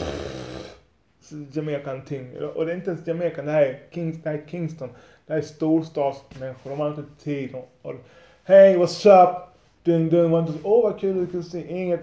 Jamaican 1.51 2.01
ting. 2.05 2.41
Och 2.55 2.65
det 2.65 2.71
är 2.71 2.75
inte 2.75 2.89
ens 2.89 3.07
Jamaican, 3.07 3.45
det 3.45 3.51
här 3.51 3.61
är, 3.61 3.79
Kings, 3.91 4.23
det 4.23 4.29
här 4.29 4.37
är 4.37 4.45
Kingston. 4.47 4.89
Det 5.27 5.33
här 5.33 5.39
är 5.39 5.43
storstadsmänniskor, 5.43 6.69
de 6.69 6.79
har 6.79 6.87
inte 6.87 7.23
tid. 7.23 7.55
Och, 7.81 7.95
hej 8.43 8.77
what's 8.77 9.23
up? 9.23 9.35
Dun, 9.83 10.09
ding, 10.09 10.33
åh 10.33 10.49
oh, 10.63 10.83
vad 10.83 10.99
kul 10.99 11.15
du 11.15 11.27
kunde 11.27 11.45
se. 11.45 11.81
Inget. 11.81 12.01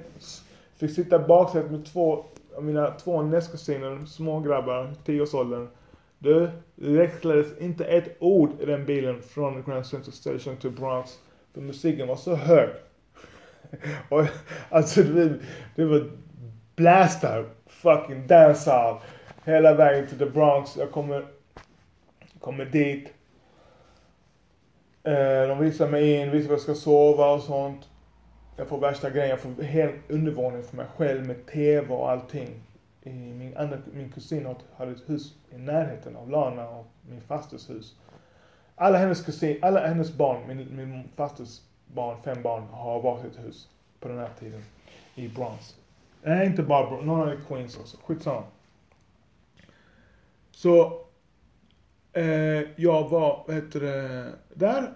Fick 0.76 0.94
sitta 0.94 1.16
i 1.16 1.26
baksätet 1.26 1.70
med 1.70 1.87
två 1.87 2.25
av 2.56 2.64
mina 2.64 2.90
två 2.90 3.23
nästkusiner, 3.23 4.04
smågrabbar, 4.06 4.94
tioårsåldern. 5.04 5.68
Du, 6.18 6.50
det 6.75 6.90
växlades 6.90 7.58
inte 7.58 7.85
ett 7.85 8.16
ord 8.18 8.50
i 8.61 8.66
den 8.66 8.87
bilen 8.87 9.23
från 9.23 9.62
Grand 9.62 9.87
Central 9.87 10.12
Station 10.12 10.56
till 10.56 10.70
Bronx. 10.70 11.18
För 11.54 11.61
musiken 11.61 12.08
var 12.08 12.17
så 12.17 12.34
hög. 12.34 12.71
och 14.08 14.25
alltså 14.69 15.02
det, 15.02 15.34
det 15.75 15.84
var 15.84 16.10
blastar, 16.76 17.45
fucking 17.82 18.26
dancehall. 18.26 18.97
Hela 19.45 19.75
vägen 19.75 20.06
till 20.06 20.19
the 20.19 20.26
Bronx. 20.26 20.76
Jag 20.76 20.91
kommer, 20.91 21.26
kommer 22.41 22.65
dit. 22.65 23.12
Eh, 25.02 25.49
de 25.49 25.58
visar 25.58 25.89
mig 25.89 26.12
in, 26.12 26.30
visar 26.30 26.49
var 26.49 26.54
jag 26.54 26.60
ska 26.60 26.75
sova 26.75 27.32
och 27.32 27.43
sånt. 27.43 27.89
Jag 28.56 28.69
får 28.69 28.78
värsta 28.78 29.10
grejen, 29.10 29.30
jag 29.30 29.41
får 29.41 29.62
hel 29.62 29.93
undervåning 30.08 30.62
för 30.62 30.76
mig 30.76 30.86
själv 30.97 31.26
med 31.26 31.47
TV 31.47 31.95
och 31.95 32.10
allting. 32.10 32.49
Min, 33.02 33.56
andra, 33.56 33.78
min 33.93 34.12
kusin 34.12 34.54
hade 34.76 34.93
ett 34.93 35.08
hus 35.10 35.34
i 35.54 35.58
närheten 35.58 36.17
av 36.17 36.30
Lana 36.30 36.69
och 36.69 36.86
min 37.08 37.21
fasters 37.21 37.71
hus. 37.71 37.97
Alla 38.75 38.99
hennes 38.99 39.25
kusin, 39.25 39.58
alla 39.62 39.86
hennes 39.86 40.12
barn, 40.12 40.39
min, 40.49 40.76
min 40.76 41.08
fasters 41.17 41.60
barn, 41.86 42.17
fem 42.25 42.43
barn, 42.43 42.62
har 42.62 43.02
varsitt 43.02 43.39
hus 43.39 43.69
på 44.00 44.08
den 44.08 44.19
här 44.19 44.30
tiden 44.41 44.65
i 45.15 45.28
Bronx. 45.28 45.76
Nej, 46.26 46.47
inte 46.47 46.62
bara 46.62 46.86
Bronx, 46.86 47.04
några 47.04 47.32
är 47.32 47.39
Queens 47.49 47.78
också. 47.78 47.97
Skitsamma. 48.04 48.43
Så 50.50 51.00
eh, 52.12 52.62
jag 52.76 53.08
var, 53.08 53.45
vad 53.47 53.56
heter 53.56 53.80
det, 53.80 54.32
där 54.54 54.82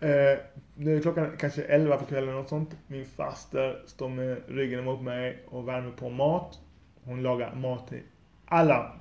eh, 0.00 0.38
nu 0.74 0.96
är 0.96 1.02
klockan 1.02 1.36
kanske 1.38 1.62
11 1.62 1.96
på 1.96 2.04
kvällen 2.04 2.34
och 2.34 2.48
sånt. 2.48 2.76
Min 2.86 3.06
faster 3.06 3.82
står 3.86 4.08
med 4.08 4.42
ryggen 4.48 4.80
emot 4.80 5.02
mig 5.02 5.44
och 5.48 5.68
värmer 5.68 5.90
på 5.90 6.08
mat. 6.08 6.58
Hon 7.04 7.22
lagar 7.22 7.54
mat 7.54 7.88
till 7.88 8.02
alla, 8.46 8.92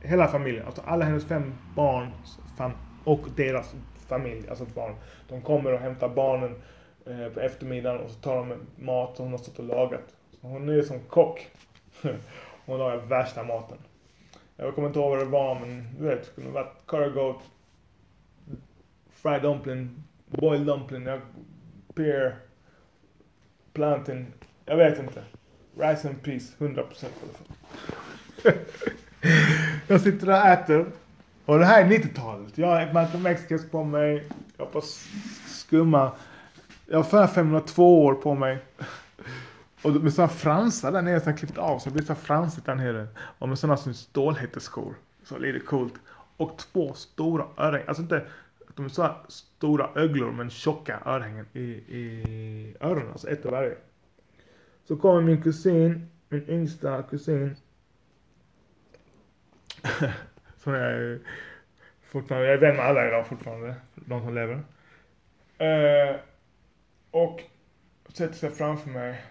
hela 0.00 0.28
familjen, 0.28 0.66
alltså 0.66 0.82
alla 0.86 1.04
hennes 1.04 1.26
fem 1.26 1.54
barn 1.76 2.10
fam 2.56 2.72
och 3.04 3.26
deras 3.36 3.74
familj, 4.08 4.48
alltså 4.48 4.64
barn. 4.74 4.94
De 5.28 5.42
kommer 5.42 5.72
och 5.72 5.80
hämtar 5.80 6.08
barnen 6.08 6.54
eh, 7.06 7.28
på 7.28 7.40
eftermiddagen 7.40 8.00
och 8.00 8.10
så 8.10 8.20
tar 8.20 8.36
de 8.36 8.54
mat 8.84 9.16
som 9.16 9.24
hon 9.24 9.32
har 9.32 9.38
stått 9.38 9.58
och 9.58 9.64
lagat. 9.64 10.14
Så 10.40 10.46
hon 10.46 10.68
är 10.68 10.82
som 10.82 11.00
kock. 11.00 11.50
hon 12.66 12.78
lagar 12.78 12.96
värsta 12.96 13.44
maten. 13.44 13.78
Jag 14.56 14.74
kommer 14.74 14.88
inte 14.88 14.98
ihåg 14.98 15.10
vad 15.10 15.18
det 15.18 15.24
var 15.24 15.60
men 15.60 15.88
du 15.98 16.04
vet, 16.04 16.24
det 16.24 16.34
kunde 16.34 16.50
varit 16.50 16.86
curry 16.86 17.10
goat, 17.10 17.42
fried 19.12 19.42
dumpling, 19.42 20.02
boiled 20.26 20.66
dumpling, 20.66 21.08
pear, 21.94 22.36
plantain, 23.72 24.32
jag 24.64 24.76
vet 24.76 24.98
inte. 24.98 25.24
Rice 25.76 26.08
and 26.08 26.22
peas, 26.22 26.56
100% 26.58 26.68
i 26.68 26.76
alla 26.76 27.32
fall. 27.32 27.54
jag 29.88 30.00
sitter 30.00 30.28
och 30.28 30.36
äter. 30.36 30.86
Och 31.44 31.58
det 31.58 31.64
här 31.64 31.84
är 31.84 31.88
90-talet. 31.88 32.58
Jag 32.58 32.66
har 32.66 32.80
ett 32.80 32.94
Malcolm 32.94 33.26
X 33.26 33.70
på 33.70 33.84
mig. 33.84 34.28
Jag 34.56 34.64
har 34.64 34.72
på 34.72 34.80
skumma. 35.46 36.12
Jag 36.94 36.98
har 36.98 37.04
för 37.04 37.26
502 37.26 38.04
år 38.04 38.14
på 38.14 38.34
mig. 38.34 38.58
Och 39.82 39.92
med 39.92 40.12
sådana 40.12 40.32
fransar 40.32 40.92
där 40.92 41.02
nere 41.02 41.20
som 41.20 41.30
jag 41.30 41.38
klippt 41.38 41.58
av 41.58 41.78
så 41.78 41.88
det 41.88 41.94
blir 41.94 42.04
så 42.04 42.14
fransigt 42.14 42.66
där 42.66 42.74
nere. 42.74 43.06
Och 43.16 43.48
med 43.48 43.58
sådana 43.58 43.76
som 43.76 43.94
stålhätteskor. 43.94 44.94
Så 45.22 45.38
lite 45.38 45.58
coolt. 45.58 45.94
Och 46.36 46.58
två 46.58 46.94
stora 46.94 47.46
örhängen. 47.56 47.88
Alltså 47.88 48.02
inte, 48.02 48.26
de 48.74 48.84
är 48.84 48.88
så 48.88 49.10
stora 49.28 49.90
öglor 49.94 50.32
men 50.32 50.50
tjocka 50.50 51.00
örhängen 51.06 51.46
i, 51.52 51.60
i 51.60 52.76
öronen. 52.80 53.12
Alltså 53.12 53.28
ett 53.28 53.46
av 53.46 53.52
varje. 53.52 53.76
Så 54.84 54.96
kommer 54.96 55.20
min 55.20 55.42
kusin, 55.42 56.10
min 56.28 56.48
yngsta 56.48 57.02
kusin. 57.02 57.56
som 60.56 60.72
jag 60.72 60.92
är 60.92 61.18
fortfarande, 62.02 62.46
jag 62.46 62.54
är 62.54 62.60
vän 62.60 62.76
med 62.76 62.84
alla 62.84 63.08
idag 63.08 63.26
fortfarande. 63.26 63.74
De 63.94 64.20
som 64.20 64.34
lever. 64.34 64.54
Uh, 65.60 66.20
och 67.14 67.42
sätter 68.08 68.34
sig 68.34 68.50
framför 68.50 68.90
mig. 68.90 69.22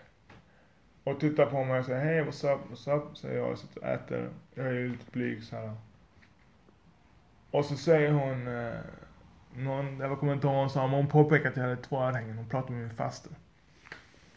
Och 1.04 1.20
tittar 1.20 1.46
på 1.46 1.64
mig 1.64 1.80
och 1.80 1.86
säger 1.86 2.00
hej 2.00 2.22
what's 2.22 2.54
up, 2.54 2.62
what's 2.72 2.98
up? 2.98 3.18
Säger 3.18 3.38
jag 3.38 3.52
och 3.52 3.60
sitter 3.60 3.82
och 3.82 3.88
äter. 3.88 4.30
Jag 4.54 4.68
är 4.68 4.72
ju 4.72 4.92
lite 4.92 5.12
blyg 5.12 5.44
så 5.44 5.56
här. 5.56 5.74
Och 7.52 7.66
så 7.66 7.76
säger 7.76 8.12
hon, 8.12 8.48
eh, 8.48 8.74
någon, 9.56 10.00
jag 10.00 10.20
kommer 10.20 10.34
inte 10.34 10.48
ihåg 10.48 10.54
vad 10.54 10.64
hon 10.64 10.70
sa, 10.70 10.88
men 10.88 10.96
hon 10.96 11.08
påpekade 11.08 11.50
att 11.50 11.56
jag 11.56 11.64
hade 11.64 11.82
två 11.82 12.02
örhängen. 12.02 12.38
Hon 12.38 12.50
pratade 12.50 12.74
med 12.74 12.82
min 12.82 12.96
faster. 12.96 13.32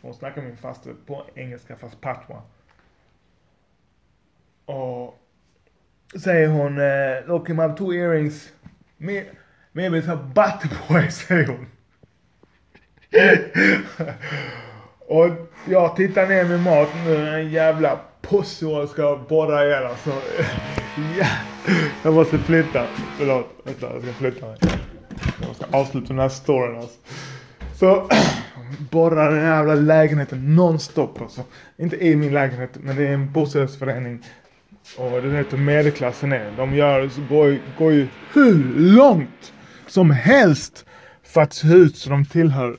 Hon 0.01 0.15
snackade 0.15 0.41
med 0.41 0.51
min 0.51 0.59
faster 0.59 0.95
på 1.07 1.25
engelska 1.35 1.77
fast 1.77 2.01
patwa. 2.01 2.43
Och 4.65 5.19
säger 6.23 6.49
hon, 6.49 6.79
eh, 6.79 7.27
look 7.27 7.51
him 7.51 7.59
have 7.59 7.77
two 7.77 7.93
earrings. 7.93 8.53
Maybe 9.73 10.01
it's 10.01 10.13
a 10.13 10.33
butt 10.35 10.89
boy, 10.89 11.11
säger 11.11 11.47
hon 11.47 11.67
och 15.09 15.29
jag 15.65 15.97
tittar 15.97 16.27
ner 16.27 16.45
min 16.45 16.63
mat 16.63 16.89
nu, 17.07 17.29
en 17.29 17.51
jävla 17.51 17.99
posshål 18.23 18.89
ska 18.89 19.21
borra 19.29 19.67
ihjäl 19.67 19.87
alltså. 19.87 20.11
ja. 21.19 21.27
Jag 22.03 22.15
måste 22.15 22.39
flytta. 22.39 22.87
Förlåt, 23.19 23.47
vänta 23.65 23.93
jag 23.93 24.03
ska 24.03 24.13
flytta 24.13 24.47
mig. 24.47 24.57
Jag 25.41 25.49
måste 25.49 25.67
avsluta 25.71 26.07
den 26.09 26.19
här 26.19 26.29
storyn 26.29 26.77
alltså. 26.77 26.99
Så, 27.75 28.09
borrar 28.91 29.31
den 29.31 29.45
jävla 29.45 29.75
lägenheten 29.75 30.57
nonstop 30.57 31.21
alltså. 31.21 31.41
Inte 31.77 31.97
i 31.97 32.17
min 32.17 32.35
lägenhet, 32.35 32.71
men 32.75 32.97
det 32.97 33.07
är 33.07 33.13
en 33.13 33.33
bostadsrättsförening. 33.33 34.23
Och 34.97 35.23
det 35.23 35.37
heter 35.37 35.57
medelklassen 35.57 36.33
är. 36.33 36.53
De 36.57 36.75
gör, 36.75 37.11
går, 37.29 37.59
går 37.79 37.93
ju 37.93 38.09
hur 38.33 38.75
långt 38.77 39.53
som 39.87 40.11
helst 40.11 40.87
för 41.37 41.41
att 41.41 41.53
se 41.53 41.69
ut 41.69 41.97
som 41.97 42.11
de 42.11 42.25
tillhör 42.25 42.79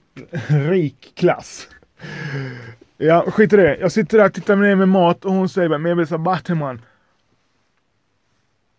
rik 0.70 1.14
klass. 1.16 1.68
Ja, 2.98 3.32
skit 3.32 3.54
i 3.54 3.56
det. 3.56 3.78
Jag 3.78 3.92
sitter 3.92 4.18
där 4.18 4.26
och 4.26 4.34
tittar 4.34 4.56
ner 4.56 4.76
med 4.76 4.90
mat 4.90 5.26
och 5.26 5.34
hon 5.34 5.50
säger 5.50 5.70
bara, 5.70 5.80
men 5.80 5.90
jag 5.90 5.96
vill 5.96 6.08
säga 6.08 6.18
Batman. 6.18 6.82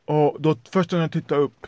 Och 0.05 0.37
då 0.41 0.57
första 0.73 0.97
gången 0.97 1.03
jag 1.03 1.13
tittar 1.13 1.37
upp 1.37 1.67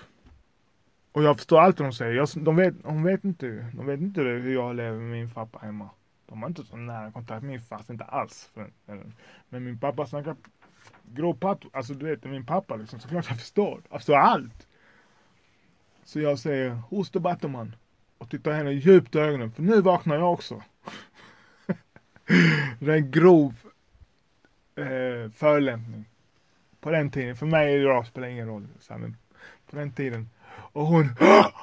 och 1.12 1.22
jag 1.22 1.36
förstår 1.36 1.60
allt 1.60 1.78
hon 1.78 1.92
säger. 1.92 2.12
Jag, 2.12 2.28
de 2.34 2.56
vet, 2.56 2.74
hon 2.84 3.02
vet 3.02 3.24
inte, 3.24 3.66
de 3.74 3.86
vet 3.86 4.00
inte 4.00 4.20
hur 4.20 4.54
jag 4.54 4.76
lever 4.76 4.98
med 4.98 5.10
min 5.10 5.30
pappa 5.30 5.58
hemma. 5.58 5.90
De 6.26 6.42
har 6.42 6.48
inte 6.48 6.64
så 6.64 6.76
nära 6.76 7.12
kontakt 7.12 7.42
med 7.42 7.50
min 7.50 7.60
fast 7.60 7.90
inte 7.90 8.04
alls. 8.04 8.50
Men 9.48 9.64
min 9.64 9.78
pappa 9.78 10.06
snackar 10.06 10.36
grå 11.02 11.36
alltså 11.72 11.94
du 11.94 12.06
vet 12.06 12.24
min 12.24 12.46
pappa 12.46 12.76
liksom, 12.76 13.00
såklart 13.00 13.26
jag 13.28 13.38
förstår. 13.38 13.82
Jag 13.90 14.00
förstår 14.00 14.16
allt. 14.16 14.66
Så 16.04 16.20
jag 16.20 16.38
säger, 16.38 16.70
hos 16.70 17.10
the 17.10 17.18
Batman. 17.18 17.74
Tittar 18.30 18.52
henne 18.52 18.72
djupt 18.72 19.14
i 19.14 19.18
ögonen, 19.18 19.52
för 19.52 19.62
nu 19.62 19.80
vaknar 19.80 20.16
jag 20.16 20.32
också. 20.32 20.62
det 22.78 22.92
är 22.92 22.96
en 22.96 23.10
grov 23.10 23.54
eh, 24.76 25.30
förolämpning. 25.36 26.04
På 26.80 26.90
den 26.90 27.10
tiden, 27.10 27.36
för 27.36 27.46
mig 27.46 27.74
idag 27.74 28.06
spelar 28.06 28.28
ingen 28.28 28.48
roll. 28.48 28.68
Så, 28.80 28.98
men 28.98 29.16
på 29.70 29.76
den 29.76 29.92
tiden. 29.92 30.30
Och 30.72 30.86
hon 30.86 31.08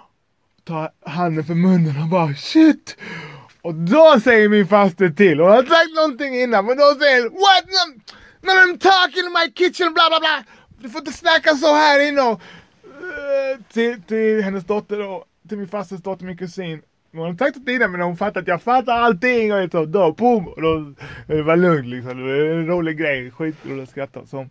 tar 0.64 0.92
handen 1.06 1.44
för 1.44 1.54
munnen 1.54 2.02
och 2.02 2.08
bara 2.08 2.34
shit. 2.34 2.98
Och 3.62 3.74
då 3.74 4.20
säger 4.24 4.50
min 4.50 4.68
faster 4.68 5.10
till. 5.10 5.40
Hon 5.40 5.50
har 5.50 5.64
sagt 5.64 5.96
någonting 5.96 6.42
innan 6.42 6.66
men 6.66 6.78
då 6.78 6.96
säger 7.00 7.22
hon 7.24 7.32
what? 7.32 7.66
No, 8.42 8.48
no, 8.48 8.52
I'm 8.52 8.78
talking 8.80 9.26
in 9.26 9.34
my 9.34 9.52
kitchen 9.56 9.94
bla 9.94 10.04
bla 10.10 10.20
bla. 10.20 10.44
Du 10.80 10.90
får 10.90 11.00
inte 11.00 11.14
snacka 11.14 11.56
så 11.56 11.74
här 11.74 12.08
inne. 12.08 12.22
Uh, 12.22 12.38
till, 13.74 14.02
till 14.02 14.44
hennes 14.44 14.66
dotter 14.66 14.98
då 14.98 15.26
till 15.48 15.58
min 15.58 15.68
fasters 15.68 16.02
dotter, 16.02 16.26
min 16.26 16.38
kusin. 16.38 16.82
Hon 17.12 17.22
har 17.22 17.34
sagt 17.36 17.58
det 17.66 17.74
innan 17.74 17.92
men 17.92 18.02
hon 18.02 18.18
fattar 18.18 18.42
att 18.42 18.48
jag 18.48 18.62
fattar 18.62 18.94
allting 18.94 19.54
och 19.54 19.72
så 19.72 19.86
då, 19.86 20.12
boom! 20.12 20.48
Och 20.48 20.62
då, 20.62 20.94
det 21.28 21.42
var 21.42 21.58
lugnt 21.58 21.88
liksom. 21.88 22.18
Det 22.18 22.24
var 22.24 22.52
en 22.60 22.68
rolig 22.68 22.98
grej. 22.98 23.32
Skitroligt 23.32 23.84
att 23.84 23.90
skratta. 23.90 24.26
Så, 24.26 24.48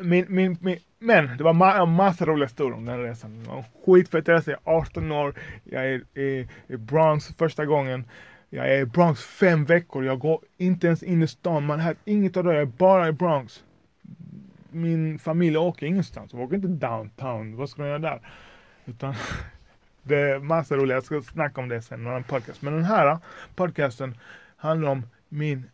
min, 0.00 0.26
min, 0.28 0.56
min, 0.60 0.78
men 0.98 1.36
det 1.36 1.44
var 1.44 1.52
ma 1.52 1.86
massa 1.86 2.26
roliga 2.26 2.46
historier 2.46 2.76
om 2.76 2.84
den 2.84 3.02
resan. 3.02 3.44
Det 3.44 3.50
var 3.50 3.64
skitfett 3.86 4.28
resa. 4.28 4.50
Jag 4.50 4.74
är 4.74 4.78
18 4.78 5.12
år. 5.12 5.34
Jag 5.64 5.86
är 5.86 6.18
i, 6.18 6.48
i 6.66 6.76
Bronx 6.76 7.26
första 7.38 7.66
gången. 7.66 8.04
Jag 8.50 8.74
är 8.74 8.80
i 8.80 8.84
Bronx 8.84 9.24
fem 9.24 9.64
veckor. 9.64 10.04
Jag 10.04 10.18
går 10.18 10.40
inte 10.56 10.86
ens 10.86 11.02
in 11.02 11.22
i 11.22 11.28
stan. 11.28 11.66
Man 11.66 11.80
har 11.80 11.96
inget 12.04 12.36
av 12.36 12.44
det. 12.44 12.52
Jag 12.52 12.62
är 12.62 12.66
bara 12.66 13.08
i 13.08 13.12
Bronx. 13.12 13.64
Min 14.70 15.18
familj 15.18 15.56
åker 15.56 15.86
ingenstans. 15.86 16.30
De 16.30 16.40
åker 16.40 16.56
inte 16.56 16.68
downtown. 16.68 17.56
Vad 17.56 17.70
ska 17.70 17.82
de 17.82 17.88
göra 17.88 17.98
där? 17.98 18.20
Utan 18.84 19.14
det 20.04 20.16
är 20.16 20.38
massa 20.38 20.76
roliga. 20.76 20.96
Jag 20.96 21.04
ska 21.04 21.22
snacka 21.22 21.60
om 21.60 21.68
det 21.68 21.82
sen 21.82 22.00
i 22.00 22.02
en 22.02 22.08
annan 22.08 22.24
podcast. 22.24 22.62
Men 22.62 22.72
den 22.72 22.84
här 22.84 23.06
eh, 23.06 23.18
podcasten 23.54 24.18
handlar 24.56 24.90
om 24.90 25.06
min 25.28 25.70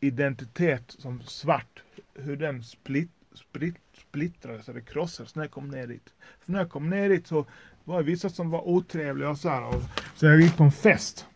identitet 0.00 0.94
som 0.98 1.22
svart. 1.22 1.82
Hur 2.14 2.36
den 2.36 2.62
split, 2.62 3.10
split, 3.34 3.76
splittrades 3.98 4.68
eller 4.68 4.80
krossades 4.80 5.34
när 5.34 5.42
jag 5.42 5.50
kom 5.50 5.68
ner 5.68 5.86
dit. 5.86 6.12
För 6.44 6.52
när 6.52 6.58
jag 6.58 6.70
kom 6.70 6.90
ner 6.90 7.08
dit 7.08 7.26
så 7.26 7.46
var 7.84 7.98
det 7.98 8.04
vissa 8.04 8.28
som 8.28 8.50
var 8.50 8.68
otrevliga 8.68 9.30
och 9.30 9.38
så 9.38 9.48
här. 9.48 9.64
Och, 9.68 9.82
så 10.14 10.26
jag 10.26 10.40
gick 10.40 10.56
på 10.56 10.64
en 10.64 10.72
fest. 10.72 11.26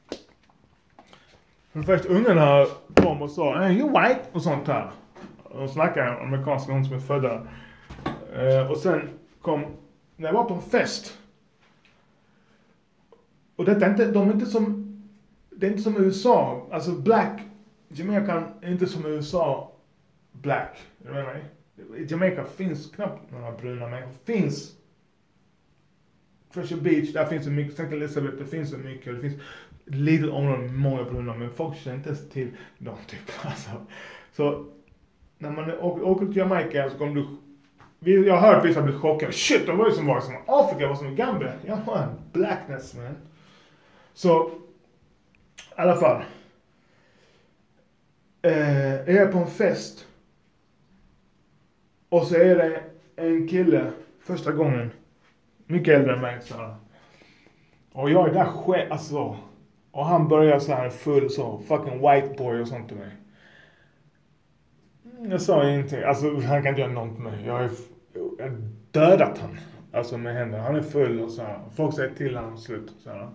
För 1.72 1.82
först 1.82 2.04
ungarna 2.04 2.66
kom 2.94 3.22
och 3.22 3.30
sa 3.30 3.58
hey, 3.58 3.78
you 3.78 3.88
white 3.88 4.20
och 4.32 4.42
sånt 4.42 4.66
här. 4.66 4.90
De 5.50 5.68
snackar 5.68 6.20
amerikanska, 6.22 6.72
hon 6.72 6.84
som 6.84 6.94
är 6.94 7.00
födda. 7.00 7.46
Eh, 8.34 8.70
och 8.70 8.76
sen 8.76 9.08
kom, 9.42 9.66
när 10.16 10.26
jag 10.28 10.34
var 10.34 10.44
på 10.44 10.54
en 10.54 10.62
fest. 10.62 11.18
Och 13.58 13.64
detta 13.64 13.86
är 13.86 13.90
inte, 13.90 14.10
de 14.10 14.28
är 14.28 14.32
inte 14.32 14.46
som, 14.46 14.96
det 15.50 15.66
är 15.66 15.70
inte 15.70 15.82
som 15.82 15.96
USA. 15.96 16.66
Alltså 16.70 16.92
black, 16.92 17.40
Jamaican 17.88 18.44
är 18.60 18.72
inte 18.72 18.86
som 18.86 19.06
USA 19.06 19.72
black. 20.32 20.78
Är 21.04 21.08
du 21.08 21.14
med 21.14 21.24
mig? 21.24 21.44
I 21.96 22.06
Jamaica 22.12 22.44
finns 22.44 22.90
knappt 22.90 23.32
några 23.32 23.52
bruna 23.52 23.88
människor. 23.88 24.12
Finns 24.24 24.76
Treasure 26.54 26.80
Beach, 26.80 27.12
där 27.12 27.24
finns 27.24 27.44
det 27.44 27.50
mycket. 27.50 27.80
St. 27.80 27.96
Elizabeth, 27.96 28.36
det 28.36 28.46
finns 28.46 28.70
det 28.70 28.78
mycket. 28.78 29.14
Det 29.14 29.20
finns 29.20 29.34
ett 29.86 29.94
litet 29.94 30.30
område 30.30 30.58
med 30.58 30.74
många 30.74 31.04
bruna, 31.04 31.34
men 31.34 31.50
folk 31.50 31.76
känner 31.76 31.96
inte 31.96 32.08
ens 32.08 32.28
till 32.28 32.50
dem 32.78 32.96
typ. 33.06 33.30
Alltså. 33.42 33.70
Så 34.32 34.66
när 35.38 35.50
man 35.50 35.78
åker, 35.78 36.02
åker 36.02 36.26
till 36.26 36.36
Jamaica 36.36 36.90
så 36.90 36.98
kommer 36.98 37.14
du 37.14 37.26
jag 38.00 38.36
har 38.36 38.54
hört 38.54 38.64
vissa 38.64 38.82
bli 38.82 38.92
chockade. 38.92 39.32
Shit, 39.32 39.66
de 39.66 39.78
var 39.78 39.88
ju 39.88 39.92
som 39.92 40.06
var 40.06 40.20
som 40.20 40.34
Afrika, 40.46 40.88
var 40.88 40.94
som 40.94 41.16
Gambia. 41.16 41.52
Jag 41.66 41.76
har 41.76 42.02
en 42.02 42.10
blackness 42.32 42.94
man. 42.94 43.16
Så, 44.18 44.50
i 45.56 45.62
alla 45.76 45.96
fall. 45.96 46.22
Eh, 48.42 48.94
jag 48.94 49.08
är 49.16 49.32
på 49.32 49.38
en 49.38 49.46
fest 49.46 50.06
och 52.08 52.26
så 52.26 52.34
är 52.34 52.56
det 52.56 52.82
en 53.16 53.48
kille, 53.48 53.92
första 54.20 54.52
gången, 54.52 54.90
mycket 55.66 55.94
äldre 55.94 56.14
än 56.14 56.20
mig. 56.20 56.38
Så 56.40 56.54
här. 56.54 56.74
Och 57.92 58.10
jag 58.10 58.28
är 58.28 58.34
där 58.34 58.44
själv, 58.44 58.92
alltså. 58.92 59.36
Och 59.90 60.04
han 60.04 60.28
börjar 60.28 60.58
så 60.58 60.72
här 60.72 60.90
full 60.90 61.30
så, 61.30 61.58
fucking 61.58 61.98
white 61.98 62.34
boy 62.38 62.60
och 62.60 62.68
sånt 62.68 62.88
till 62.88 62.96
mig. 62.96 63.16
Mm, 65.18 65.30
jag 65.30 65.42
sa 65.42 65.68
ingenting, 65.68 66.02
alltså 66.02 66.34
han 66.34 66.62
kan 66.62 66.68
inte 66.68 66.80
göra 66.80 66.92
något 66.92 67.18
med 67.18 67.32
mig. 67.32 67.46
Jag 67.46 67.54
har 67.54 67.70
dödat 68.90 69.38
han. 69.38 69.58
Alltså 69.92 70.18
med 70.18 70.34
händerna. 70.34 70.62
Han 70.62 70.76
är 70.76 70.82
full 70.82 71.20
och 71.20 71.30
så 71.30 71.42
här. 71.42 71.60
Folk 71.76 71.94
säger 71.94 72.14
till 72.14 72.36
honom 72.36 72.58
slut. 72.58 72.94
Så 72.98 73.10
här. 73.10 73.30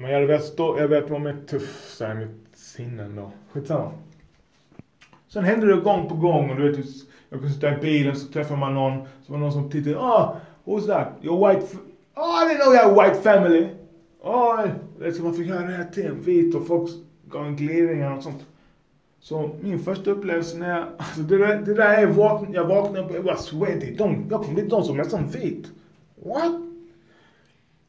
Men 0.00 0.10
jag 0.10 0.16
hade 0.16 0.26
velat 0.26 0.44
stå, 0.44 0.78
jag 0.78 0.88
vet 0.88 1.10
vara 1.10 1.20
mer 1.20 1.36
tuff 1.46 1.94
så 1.96 2.04
här, 2.04 2.12
i 2.12 2.18
mitt 2.18 2.58
sinne 2.58 3.02
ändå. 3.02 3.30
Skitsamma. 3.52 3.92
Sen 5.28 5.44
hände 5.44 5.66
det 5.66 5.80
gång 5.80 6.08
på 6.08 6.14
gång 6.14 6.50
och 6.50 6.56
du 6.56 6.70
vet, 6.70 6.86
jag 7.28 7.40
kunde 7.40 7.54
sitta 7.54 7.74
i 7.74 7.80
bilen 7.80 8.16
så 8.16 8.32
träffar 8.32 8.56
man 8.56 8.74
någon, 8.74 8.98
så 9.22 9.32
var 9.32 9.38
det 9.38 9.44
någon 9.44 9.52
som 9.52 9.70
tittade, 9.70 9.98
ah, 9.98 10.36
who's 10.64 10.86
that? 10.86 11.08
Your 11.22 11.48
white, 11.48 11.66
oh 12.16 12.42
I 12.42 12.48
didn't 12.48 12.62
know 12.62 12.74
you 12.74 12.82
had 12.82 12.98
a 12.98 13.02
white 13.02 13.22
family. 13.22 13.68
Oh, 14.22 14.66
det 14.98 15.12
så 15.12 15.22
man 15.22 15.34
fick 15.34 15.48
höra 15.48 15.66
det 15.66 15.72
här 15.72 15.84
till 15.84 16.06
en 16.06 16.20
vit 16.22 16.54
och 16.54 16.66
folk 16.66 16.90
gav 17.24 17.46
en 17.46 17.56
gliringar 17.56 18.16
och 18.16 18.22
sånt. 18.22 18.46
Så 19.20 19.50
min 19.60 19.78
första 19.78 20.10
upplevelse 20.10 20.58
när 20.58 20.78
jag, 20.78 20.86
alltså 20.96 21.20
det 21.20 21.38
där, 21.38 21.56
det 21.56 21.74
där 21.74 22.02
är 22.02 22.06
vakn, 22.06 22.52
jag 22.52 22.64
vaknade 22.64 23.00
upp 23.00 23.10
och 23.10 23.16
jag 23.16 23.22
var 23.22 23.36
sweaty. 23.36 23.94
De, 23.94 24.26
jag 24.30 24.44
kom 24.44 24.54
dit, 24.54 24.70
de 24.70 24.84
såg 24.84 24.96
nästan 24.96 25.28
vit. 25.28 25.66
What? 26.24 26.52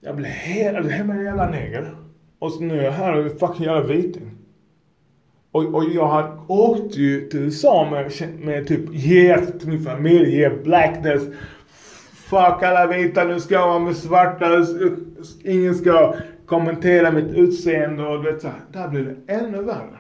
Jag 0.02 0.16
blev 0.16 0.32
helt, 0.32 0.92
hemma 0.92 1.22
jävla 1.22 1.50
neger. 1.50 1.96
Och 2.40 2.52
så 2.52 2.64
nu 2.64 2.80
är 2.80 2.84
jag 2.84 2.92
här 2.92 3.18
och 3.18 3.26
är 3.26 3.30
fucking 3.30 3.66
jävla 3.66 3.84
viting. 3.84 4.32
Och, 5.52 5.76
och 5.76 5.84
jag 5.84 6.06
har 6.06 6.46
åkt 6.48 6.96
ju 6.96 7.30
till 7.30 7.40
USA 7.40 7.90
med, 7.92 8.12
med 8.40 8.68
typ 8.68 8.90
yes 8.94 9.60
till 9.60 9.70
min 9.70 9.84
familj, 9.84 10.36
yeah, 10.36 10.64
blackness. 10.64 11.24
Fuck 12.14 12.64
alla 12.64 12.88
vita, 12.88 13.24
nu 13.24 13.40
ska 13.40 13.54
jag 13.54 13.68
vara 13.68 13.80
med 13.80 13.96
svarta. 13.96 14.66
Ingen 15.44 15.76
ska 15.76 16.16
kommentera 16.46 17.12
mitt 17.12 17.34
utseende 17.34 18.04
och 18.04 18.24
du 18.24 18.32
vet 18.32 18.42
såhär. 18.42 18.62
Där 18.72 18.88
blir 18.88 19.04
det 19.04 19.34
ännu 19.34 19.62
värre. 19.62 20.00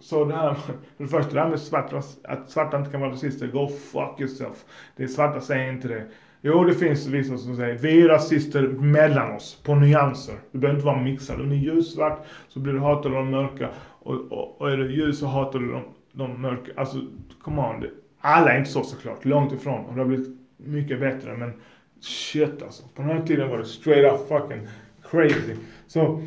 Så 0.00 0.24
det 0.24 0.34
här, 0.34 0.54
för 0.54 0.74
det 0.96 1.06
första 1.06 1.34
det 1.34 1.40
här 1.40 1.48
med 1.48 1.60
svarta, 1.60 2.02
att 2.24 2.50
svarta 2.50 2.78
inte 2.78 2.90
kan 2.90 3.00
vara 3.00 3.10
rasister, 3.10 3.46
go 3.46 3.68
fuck 3.68 4.20
yourself. 4.20 4.64
Det 4.96 5.02
är 5.02 5.08
svarta 5.08 5.40
säger 5.40 5.72
inte 5.72 5.88
det. 5.88 6.06
Jo, 6.44 6.64
det 6.64 6.74
finns 6.74 7.06
vissa 7.06 7.38
som 7.38 7.56
säger 7.56 7.78
vi 7.78 8.02
är 8.02 8.08
rasister 8.08 8.62
mellan 8.68 9.32
oss, 9.32 9.62
på 9.62 9.74
nyanser. 9.74 10.34
Du 10.52 10.58
behöver 10.58 10.78
inte 10.78 10.86
vara 10.86 11.02
mixad. 11.02 11.40
Om 11.40 11.48
du 11.48 11.54
är 11.54 11.60
ljussvart 11.60 12.26
så 12.48 12.60
blir 12.60 12.72
du 12.72 12.78
hatad 12.78 13.06
av 13.06 13.24
de 13.24 13.30
mörka. 13.30 13.68
Och, 14.00 14.32
och, 14.32 14.60
och 14.60 14.70
är 14.70 14.76
du 14.76 14.94
ljus 14.94 15.18
så 15.18 15.26
hatar 15.26 15.58
du 15.58 15.72
de, 15.72 15.82
de 16.12 16.42
mörka. 16.42 16.72
Alltså, 16.76 16.96
come 17.42 17.62
on. 17.62 17.80
Det, 17.80 17.90
alla 18.20 18.52
är 18.52 18.58
inte 18.58 18.70
så 18.70 18.82
såklart, 18.82 19.24
långt 19.24 19.52
ifrån. 19.52 19.84
Och 19.84 19.94
det 19.94 20.00
har 20.00 20.08
blivit 20.08 20.28
mycket 20.56 21.00
bättre, 21.00 21.36
men 21.36 21.52
shit 22.00 22.62
alltså. 22.62 22.82
På 22.94 23.02
den 23.02 23.10
här 23.10 23.26
tiden 23.26 23.50
var 23.50 23.58
det 23.58 23.64
straight 23.64 24.12
up 24.12 24.28
fucking 24.28 24.68
crazy. 25.10 25.56
Så 25.86 26.22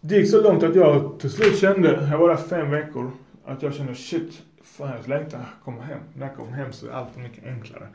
det 0.00 0.16
gick 0.16 0.30
så 0.30 0.42
långt 0.42 0.62
att 0.62 0.74
jag 0.74 1.20
till 1.20 1.30
slut 1.30 1.58
kände, 1.58 2.08
jag 2.10 2.18
var 2.18 2.28
där 2.28 2.36
fem 2.36 2.70
veckor, 2.70 3.10
att 3.44 3.62
jag 3.62 3.74
kände 3.74 3.94
shit, 3.94 4.42
fan 4.80 5.26
jag 5.30 5.40
kommer 5.64 5.82
hem. 5.82 6.00
När 6.14 6.26
jag 6.26 6.36
kommer 6.36 6.52
hem 6.52 6.72
så 6.72 6.86
är 6.86 6.92
allt 6.92 7.16
mycket 7.16 7.46
enklare. 7.46 7.88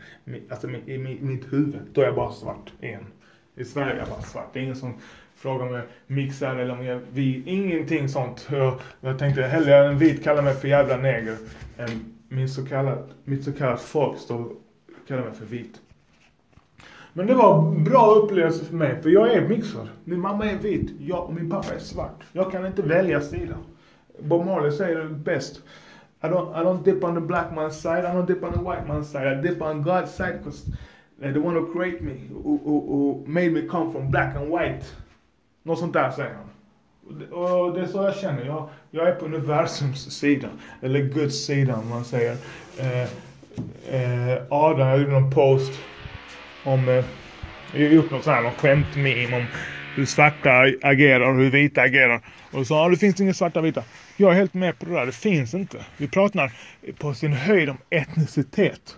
Alltså 0.50 0.69
i 0.69 0.98
mitt 1.21 1.54
huvud, 1.54 1.82
då 1.93 2.02
är 2.02 2.06
jag 2.06 2.15
bara 2.15 2.32
svart 2.32 2.74
igen. 2.82 3.06
I 3.56 3.65
Sverige 3.65 3.93
är 3.93 3.98
jag 3.98 4.08
bara 4.08 4.21
svart. 4.21 4.50
Det 4.54 4.60
är 4.60 4.63
ingen 4.63 4.76
som 4.76 4.93
frågar 5.36 5.65
mig 5.65 5.82
mixar 6.08 6.56
eller 6.56 6.74
om 6.74 6.86
jag 6.86 6.95
är 6.95 7.02
vit. 7.12 7.48
Ingenting 7.48 8.10
sånt. 8.10 8.48
Jag, 8.52 8.80
jag 9.02 9.19
tänkte 9.19 9.41
hellre 9.41 9.86
en 9.86 9.98
vit 9.98 10.24
kallar 10.24 10.41
mig 10.41 10.54
för 10.54 10.67
jävla 10.67 10.98
neger 10.98 11.38
än 11.78 12.15
min 12.30 12.50
så 12.50 12.65
kallad, 12.65 13.10
mitt 13.24 13.43
så 13.43 13.54
kallat 13.54 13.82
folk 13.82 14.19
står 14.19 14.52
kallar 15.08 15.24
mig 15.24 15.34
för 15.34 15.45
vit. 15.45 15.82
Men 17.13 17.28
det 17.28 17.34
var 17.34 17.58
en 17.58 17.84
bra 17.84 18.12
upplevelse 18.12 18.65
för 18.65 18.76
mig, 18.76 19.02
för 19.02 19.10
jag 19.10 19.34
är 19.34 19.48
mixad. 19.48 19.89
Min 20.04 20.19
mamma 20.19 20.45
är 20.45 20.58
vit, 20.58 20.91
jag 21.00 21.24
och 21.26 21.34
min 21.34 21.50
pappa 21.50 21.74
är 21.74 21.80
svart. 21.80 22.24
Jag 22.32 22.52
kan 22.52 22.65
inte 22.65 22.82
välja 22.82 23.21
sida. 23.21 23.56
Bob 24.19 24.45
Marley 24.45 24.71
säger 24.71 24.98
det 24.98 25.10
bäst. 25.10 25.62
I 26.23 26.28
don't, 26.28 26.56
I 26.56 26.63
don't 26.63 26.84
dip 26.84 27.04
on 27.04 27.13
the 27.15 27.21
black 27.21 27.51
man's 27.51 27.75
side, 27.80 28.06
I 28.06 28.13
don't 28.13 28.25
dip 28.25 28.43
on 28.43 28.51
the 28.54 28.60
white 28.60 28.88
man's 28.88 29.10
side. 29.10 29.28
I 29.28 29.41
dip 29.41 29.62
on 29.62 29.84
God's 29.84 30.12
side 30.12 30.38
because 30.38 30.65
the 31.19 31.39
one 31.39 31.56
who 31.56 31.71
created 31.73 32.01
me, 32.01 32.13
who, 32.43 32.60
who, 32.63 32.80
who 32.88 33.23
made 33.28 33.51
me 33.54 33.62
come 33.62 33.91
from 33.91 34.10
black 34.12 34.36
and 34.36 34.49
white. 34.51 34.86
Något 35.63 35.80
sånt 35.80 35.93
där 35.93 36.12
säger 36.12 36.34
han. 36.34 36.49
Och 37.32 37.73
det- 37.73 37.82
är 37.82 37.86
så 37.86 38.04
jag 38.04 38.15
känner. 38.15 38.45
Jag, 38.45 38.69
jag 38.91 39.08
är 39.08 39.15
på 39.15 39.25
universums 39.25 40.12
sida. 40.12 40.47
Eller 40.82 40.99
Guds 40.99 41.45
sida 41.45 41.75
om 41.75 41.89
man 41.89 42.06
säger. 42.06 42.36
Eh, 42.80 43.04
eh, 43.95 44.41
Adam, 44.49 44.88
jag 44.88 44.99
gjorde 44.99 45.12
någon 45.12 45.32
post 45.32 45.71
om... 46.63 46.89
Eh, 46.89 47.06
jag 47.73 47.88
har 47.88 47.95
gjort 47.95 48.12
något 48.12 48.23
sånt 48.23 48.36
här, 48.36 48.43
någon 48.43 48.51
skämt-meme 48.54 49.38
om 49.38 49.45
hur 49.95 50.06
svarta 50.06 50.49
agerar 50.82 51.30
och 51.30 51.36
hur 51.36 51.49
vita 51.49 51.82
agerar. 51.82 52.21
Och 52.51 52.58
då 52.60 52.65
sa 52.65 52.82
han, 52.82 52.91
det 52.91 52.97
finns 52.97 53.21
inga 53.21 53.34
svarta 53.34 53.60
och 53.60 53.65
vita. 53.65 53.84
Jag 54.17 54.32
är 54.32 54.36
helt 54.36 54.54
med 54.54 54.80
på 54.80 54.86
det 54.86 54.91
där, 54.91 55.06
det 55.06 55.12
finns 55.12 55.54
inte. 55.54 55.86
Vi 55.97 56.08
pratar 56.08 56.54
på 56.99 57.13
sin 57.13 57.34
höjd 57.34 57.69
om 57.69 57.78
etnicitet. 57.89 58.97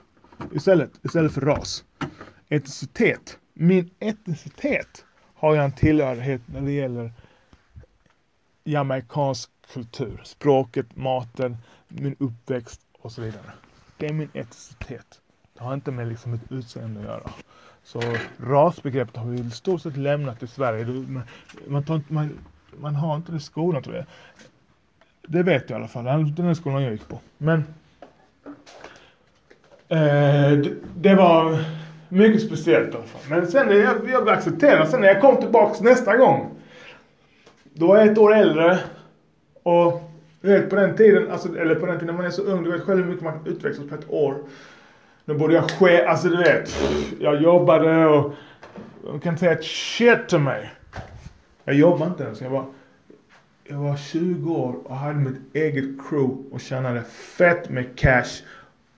Istället, 0.54 0.92
istället 1.04 1.34
för 1.34 1.42
ras. 1.42 1.84
Etnicitet. 2.50 3.40
Min 3.54 3.90
etnicitet 4.00 5.06
har 5.36 5.56
jag 5.56 5.66
en 5.66 5.72
tillhörighet 5.72 6.42
när 6.46 6.62
det 6.62 6.72
gäller 6.72 7.14
jamaicansk 8.64 9.50
kultur. 9.74 10.22
Språket, 10.24 10.96
maten, 10.96 11.58
min 11.88 12.16
uppväxt 12.20 12.82
och 13.02 13.12
så 13.12 13.22
vidare. 13.22 13.52
Det 13.98 14.06
är 14.06 14.14
min 14.14 14.30
etnicitet. 14.34 15.22
Det 15.54 15.64
har 15.64 15.74
inte 15.74 15.92
med 15.92 16.08
liksom 16.08 16.34
ett 16.34 16.52
utseende 16.52 17.00
att 17.00 17.06
göra. 17.06 17.32
Så 17.84 18.02
rasbegreppet 18.38 19.16
har 19.16 19.26
vi 19.26 19.40
i 19.40 19.52
stort 19.52 19.82
sett 19.82 19.98
lämnat 19.98 20.44
i 20.44 20.48
Sverige. 20.48 20.86
Man, 21.68 21.84
tar 21.84 22.02
man, 22.08 22.40
man 22.80 22.96
har 22.96 23.16
inte 23.16 23.32
det 23.32 23.38
i 23.38 23.42
skolan 23.42 23.84
tror 23.84 23.96
jag. 23.96 24.06
Det 25.30 25.44
vet 25.44 25.70
jag 25.70 25.78
i 25.78 25.80
alla 25.80 25.88
fall. 25.88 26.04
Den 26.04 26.36
den 26.36 26.56
skolan 26.56 26.84
jag 26.84 26.92
gick 26.92 27.08
på. 27.08 27.20
Men 27.38 27.64
eh, 29.88 30.52
det, 30.52 30.74
det 30.96 31.16
var 31.16 31.58
mycket 32.10 32.42
speciellt 32.42 32.94
i 32.94 32.98
alla 32.98 33.06
fall. 33.06 33.22
Men 33.30 33.48
sen 33.48 33.68
när 33.68 33.76
jag, 33.76 34.10
jag 34.10 34.30
accepterade. 34.30 34.88
Sen 34.88 35.02
när 35.02 35.08
jag 35.08 35.22
kom 35.22 35.38
tillbaks 35.38 35.82
nästa 35.82 36.18
gång. 36.18 36.52
Då 37.64 37.88
var 37.88 37.98
jag 37.98 38.08
ett 38.08 38.18
år 38.18 38.36
äldre. 38.36 38.80
Och 39.64 40.02
du 40.42 40.48
vet 40.48 40.70
på 40.70 40.76
den 40.76 40.96
tiden, 40.96 41.32
alltså, 41.32 41.58
eller 41.58 41.76
på 41.76 41.86
den 41.86 41.96
tiden 42.00 42.08
när 42.08 42.22
man 42.22 42.26
är 42.26 42.30
så 42.30 42.42
ung, 42.42 42.64
du 42.64 42.72
vet 42.72 42.82
själv 42.82 43.00
hur 43.04 43.10
mycket 43.10 43.24
man 43.24 43.40
utvecklas 43.46 43.90
på 43.90 43.96
ett 43.96 44.10
år. 44.10 44.36
Nu 45.26 45.34
borde 45.34 45.54
jag 45.54 45.72
ske, 45.72 46.06
alltså 46.06 46.28
du 46.28 46.38
vet. 46.38 46.78
Jag 47.20 47.42
jobbade 47.42 48.06
och 48.06 48.34
de 49.04 49.20
kan 49.20 49.38
säga 49.38 49.52
ett 49.52 49.66
shit 49.66 50.30
till 50.30 50.40
mig. 50.40 50.72
Jag 51.64 51.76
jobbade 51.76 52.12
inte 52.12 52.24
ens. 52.24 52.42
Jag 52.42 52.52
bara 52.52 52.66
jag 53.70 53.78
var 53.78 53.96
20 53.96 54.54
år 54.54 54.76
och 54.84 54.96
hade 54.96 55.20
mitt 55.20 55.56
eget 55.56 55.86
crew 56.10 56.44
och 56.52 56.62
tjänade 56.62 57.04
fett 57.04 57.70
med 57.70 57.96
cash. 57.96 58.44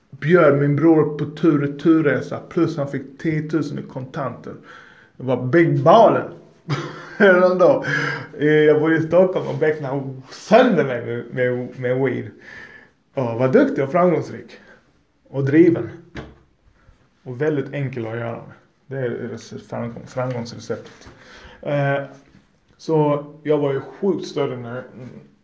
Bjöd 0.10 0.60
min 0.60 0.76
bror 0.76 1.18
på 1.18 1.26
tur 1.26 1.74
och 1.74 1.80
turresa 1.80 2.40
plus 2.50 2.78
han 2.78 2.88
fick 2.88 3.18
10 3.18 3.50
000 3.54 3.80
i 3.80 3.84
kontanter. 3.84 4.54
Det 5.18 5.24
var 5.24 5.46
big 5.46 5.84
ballen. 5.84 6.32
Redan 7.18 7.58
då. 7.58 7.86
Eh, 8.40 8.48
jag 8.48 8.82
bodde 8.82 8.98
i 8.98 9.02
Stockholm 9.02 9.48
och 9.48 9.58
becknade 9.58 10.14
sönder 10.32 10.84
mig 10.84 11.06
med, 11.06 11.26
med, 11.34 11.80
med 11.80 12.02
weed. 12.02 12.32
Och 13.14 13.40
var 13.40 13.48
duktig 13.48 13.84
och 13.84 13.92
framgångsrik. 13.92 14.60
Och 15.30 15.46
driven. 15.46 15.90
Och 17.24 17.42
väldigt 17.42 17.74
enkel 17.74 18.08
att 18.08 18.18
göra 18.18 18.42
med. 18.48 18.56
Det 18.88 18.98
är 18.98 20.08
framgångsreceptet. 20.08 21.10
Eh, 21.62 22.04
så 22.80 23.26
jag 23.44 23.58
var 23.58 23.74
ju 23.74 23.82
sjukt 23.82 24.28
stöddig 24.28 24.58
nu. 24.58 24.84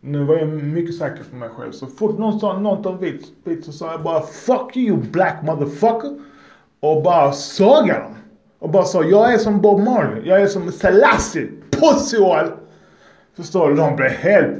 Nu 0.00 0.24
var 0.24 0.36
jag 0.36 0.48
mycket 0.48 0.94
säker 0.94 1.24
på 1.30 1.36
mig 1.36 1.48
själv. 1.48 1.72
Så 1.72 1.86
fort 1.86 2.18
någon 2.18 2.40
sa 2.40 2.58
något 2.58 2.86
om 2.86 2.98
vitt, 2.98 3.26
vit 3.44 3.64
så 3.64 3.72
sa 3.72 3.90
jag 3.90 4.02
bara 4.02 4.20
Fuck 4.20 4.76
you 4.76 4.96
black 4.96 5.42
motherfucker. 5.42 6.18
Och 6.80 7.02
bara 7.02 7.32
sågade 7.32 8.00
dem. 8.00 8.14
Och 8.58 8.70
bara 8.70 8.84
sa 8.84 9.04
jag 9.04 9.34
är 9.34 9.38
som 9.38 9.60
Bob 9.60 9.80
Marley. 9.80 10.28
Jag 10.28 10.42
är 10.42 10.46
som 10.46 10.72
Selassie. 10.72 11.48
Pussy. 11.70 12.16
Förstår 13.36 13.68
du? 13.68 13.74
De 13.74 13.96
blev 13.96 14.10
helt... 14.10 14.56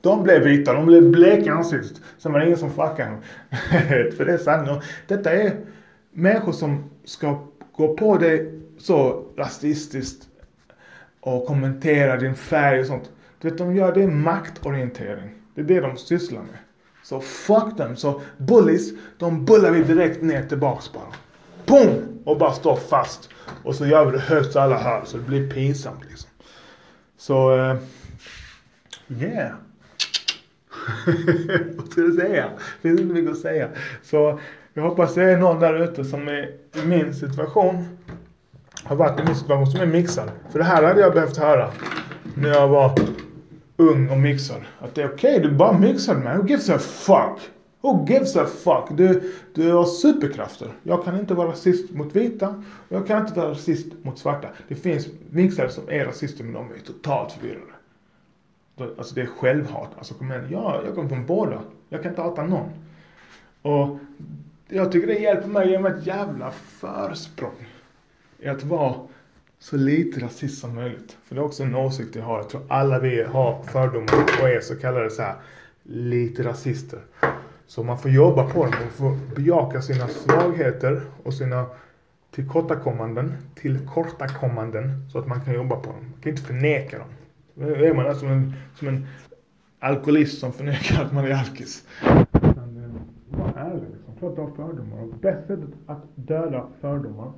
De 0.00 0.22
blev 0.22 0.42
vita. 0.42 0.72
De 0.72 0.86
blev 0.86 1.10
bleka 1.10 1.44
i 1.44 1.48
ansiktet. 1.48 2.00
Sen 2.18 2.32
var 2.32 2.40
det 2.40 2.46
ingen 2.46 2.58
som 2.58 2.70
fuckade 2.70 3.10
dem. 3.10 3.20
För 4.16 4.24
det 4.24 4.32
är 4.32 4.38
sanningen. 4.38 4.80
Detta 5.08 5.32
är 5.32 5.52
människor 6.12 6.52
som 6.52 6.84
ska 7.04 7.38
gå 7.76 7.94
på 7.94 8.16
dig 8.16 8.60
så 8.78 9.24
rasistiskt 9.36 10.28
och 11.22 11.46
kommentera 11.46 12.16
din 12.16 12.34
färg 12.34 12.80
och 12.80 12.86
sånt. 12.86 13.10
Du 13.40 13.48
vet, 13.48 13.58
de 13.58 13.76
gör 13.76 13.94
det 13.94 14.06
maktorientering. 14.06 15.30
Det 15.54 15.60
är 15.60 15.64
det 15.64 15.80
de 15.80 15.96
sysslar 15.96 16.40
med. 16.40 16.58
Så 17.02 17.20
fuck 17.20 17.76
dem. 17.76 17.96
Så 17.96 18.20
bullies, 18.36 18.90
de 19.18 19.44
bullar 19.44 19.70
vi 19.70 19.82
direkt 19.82 20.22
ner 20.22 20.42
tillbaks 20.42 20.92
bara. 20.92 21.14
Boom! 21.66 22.22
Och 22.24 22.38
bara 22.38 22.52
står 22.52 22.76
fast. 22.76 23.28
Och 23.62 23.74
så 23.74 23.86
gör 23.86 24.04
vi 24.04 24.12
det 24.12 24.18
högt 24.18 24.52
så 24.52 24.60
alla 24.60 24.78
hör 24.78 25.04
så 25.04 25.16
det 25.16 25.22
blir 25.22 25.50
pinsamt 25.50 26.04
liksom. 26.08 26.30
Så, 27.16 27.56
Uh, 27.56 27.76
yeah. 29.08 29.52
Vad 31.76 31.88
ska 31.88 32.00
jag 32.00 32.14
säga? 32.14 32.50
Det 32.82 32.88
finns 32.88 33.00
inte 33.00 33.14
mycket 33.14 33.30
att 33.30 33.38
säga. 33.38 33.68
Så 34.02 34.40
jag 34.74 34.82
hoppas 34.82 35.14
det 35.14 35.22
är 35.22 35.38
någon 35.38 35.60
där 35.60 35.82
ute 35.84 36.04
som 36.04 36.28
är 36.28 36.50
i 36.82 36.86
min 36.86 37.14
situation. 37.14 37.98
Har 38.84 38.96
varit 38.96 39.20
i 39.20 39.24
min 39.24 39.34
situation 39.34 39.66
som 39.66 39.80
är 39.80 39.86
mixad. 39.86 40.30
För 40.50 40.58
det 40.58 40.64
här 40.64 40.82
hade 40.82 41.00
jag 41.00 41.14
behövt 41.14 41.36
höra. 41.36 41.70
När 42.34 42.48
jag 42.48 42.68
var 42.68 42.98
ung 43.76 44.08
och 44.08 44.18
mixad. 44.18 44.60
Att 44.78 44.94
det 44.94 45.02
är 45.02 45.12
okej, 45.14 45.40
du 45.40 45.48
är 45.48 45.52
bara 45.52 45.78
mixad 45.78 46.24
man. 46.24 46.36
Who 46.36 46.46
gives 46.46 46.70
a 46.70 46.78
fuck? 46.78 47.50
Who 47.80 48.06
gives 48.08 48.36
a 48.36 48.46
fuck? 48.46 48.98
Du, 48.98 49.34
du 49.54 49.72
har 49.72 49.84
superkrafter. 49.84 50.68
Jag 50.82 51.04
kan 51.04 51.18
inte 51.18 51.34
vara 51.34 51.48
rasist 51.48 51.90
mot 51.90 52.16
vita. 52.16 52.48
Och 52.88 52.96
jag 52.96 53.06
kan 53.06 53.26
inte 53.26 53.40
vara 53.40 53.50
rasist 53.50 53.86
mot 54.02 54.18
svarta. 54.18 54.48
Det 54.68 54.74
finns 54.74 55.06
mixade 55.30 55.70
som 55.70 55.84
är 55.88 56.04
rasister 56.04 56.44
men 56.44 56.52
de 56.52 56.72
är 56.72 56.78
totalt 56.86 57.32
förvirrade. 57.32 57.72
Alltså 58.98 59.14
det 59.14 59.20
är 59.20 59.26
självhat. 59.26 59.90
Alltså 59.98 60.14
kom 60.14 60.30
igen. 60.30 60.48
Ja, 60.50 60.80
jag 60.84 60.94
kommer 60.94 61.08
från 61.08 61.26
båda. 61.26 61.62
Jag 61.88 62.02
kan 62.02 62.12
inte 62.12 62.22
hata 62.22 62.42
någon. 62.42 62.68
Och 63.62 63.98
jag 64.68 64.92
tycker 64.92 65.06
det 65.06 65.18
hjälper 65.18 65.48
mig 65.48 65.70
genom 65.70 65.86
ett 65.86 66.06
jävla 66.06 66.50
försprång. 66.50 67.66
I 68.42 68.48
att 68.48 68.64
vara 68.64 68.94
så 69.58 69.76
lite 69.76 70.20
rasist 70.20 70.60
som 70.60 70.74
möjligt. 70.74 71.18
För 71.24 71.34
det 71.34 71.40
är 71.40 71.44
också 71.44 71.62
en 71.62 71.74
åsikt 71.74 72.16
jag 72.16 72.22
har. 72.22 72.36
Jag 72.36 72.48
tror 72.48 72.62
alla 72.68 72.98
vi 72.98 73.22
har 73.22 73.62
fördomar 73.62 74.24
och 74.42 74.48
är 74.48 74.60
så 74.60 74.76
kallade 74.76 75.10
så 75.10 75.22
här 75.22 75.34
lite 75.82 76.42
rasister. 76.42 77.00
Så 77.66 77.82
man 77.82 77.98
får 77.98 78.10
jobba 78.10 78.50
på 78.50 78.64
dem. 78.64 78.74
Man 78.80 78.90
får 78.90 79.34
bejaka 79.36 79.82
sina 79.82 80.08
svagheter 80.08 81.00
och 81.22 81.34
sina 81.34 81.66
tillkortakommanden, 82.30 83.34
tillkortakommanden 83.54 85.10
så 85.12 85.18
att 85.18 85.26
man 85.26 85.44
kan 85.44 85.54
jobba 85.54 85.76
på 85.76 85.86
dem. 85.86 86.04
Man 86.12 86.20
kan 86.22 86.30
inte 86.30 86.42
förneka 86.42 86.98
dem. 86.98 87.08
Då 87.54 87.74
är 87.74 87.94
man 87.94 88.14
som 88.14 88.28
en, 88.28 88.54
som 88.74 88.88
en 88.88 89.06
alkoholist 89.78 90.38
som 90.38 90.52
förnekar 90.52 91.04
att 91.04 91.12
man 91.12 91.24
är 91.24 91.34
alkis. 91.34 91.84
Men, 92.32 92.84
eh, 92.84 93.38
Var 93.38 93.52
ärlig 93.56 93.88
liksom. 93.92 94.16
Klart 94.18 94.36
du 94.36 94.42
har 94.42 94.50
fördomar. 94.50 95.02
Och 95.02 95.08
bästa 95.08 95.46
sättet 95.46 95.70
att 95.86 96.02
döda 96.14 96.66
fördomar 96.80 97.32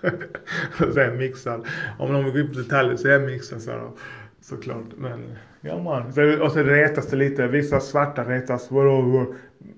så 0.78 1.00
är 1.00 1.04
jag 1.04 1.16
mixad. 1.16 1.66
Om 1.98 2.12
någon 2.12 2.24
vill 2.24 2.32
gå 2.32 2.38
in 2.38 2.48
på 2.48 2.54
detaljer 2.54 2.96
så 2.96 3.08
är 3.08 3.12
jag 3.12 3.22
mixad 3.22 3.62
så, 3.62 3.92
såklart. 4.40 4.84
Men 4.96 5.36
ja 5.60 5.82
man. 5.82 6.12
Så, 6.12 6.42
och 6.42 6.52
så 6.52 6.62
retas 6.62 7.06
det 7.06 7.16
lite. 7.16 7.46
Vissa 7.46 7.80
svarta 7.80 8.24
retas. 8.24 8.70
Vadå? 8.70 9.34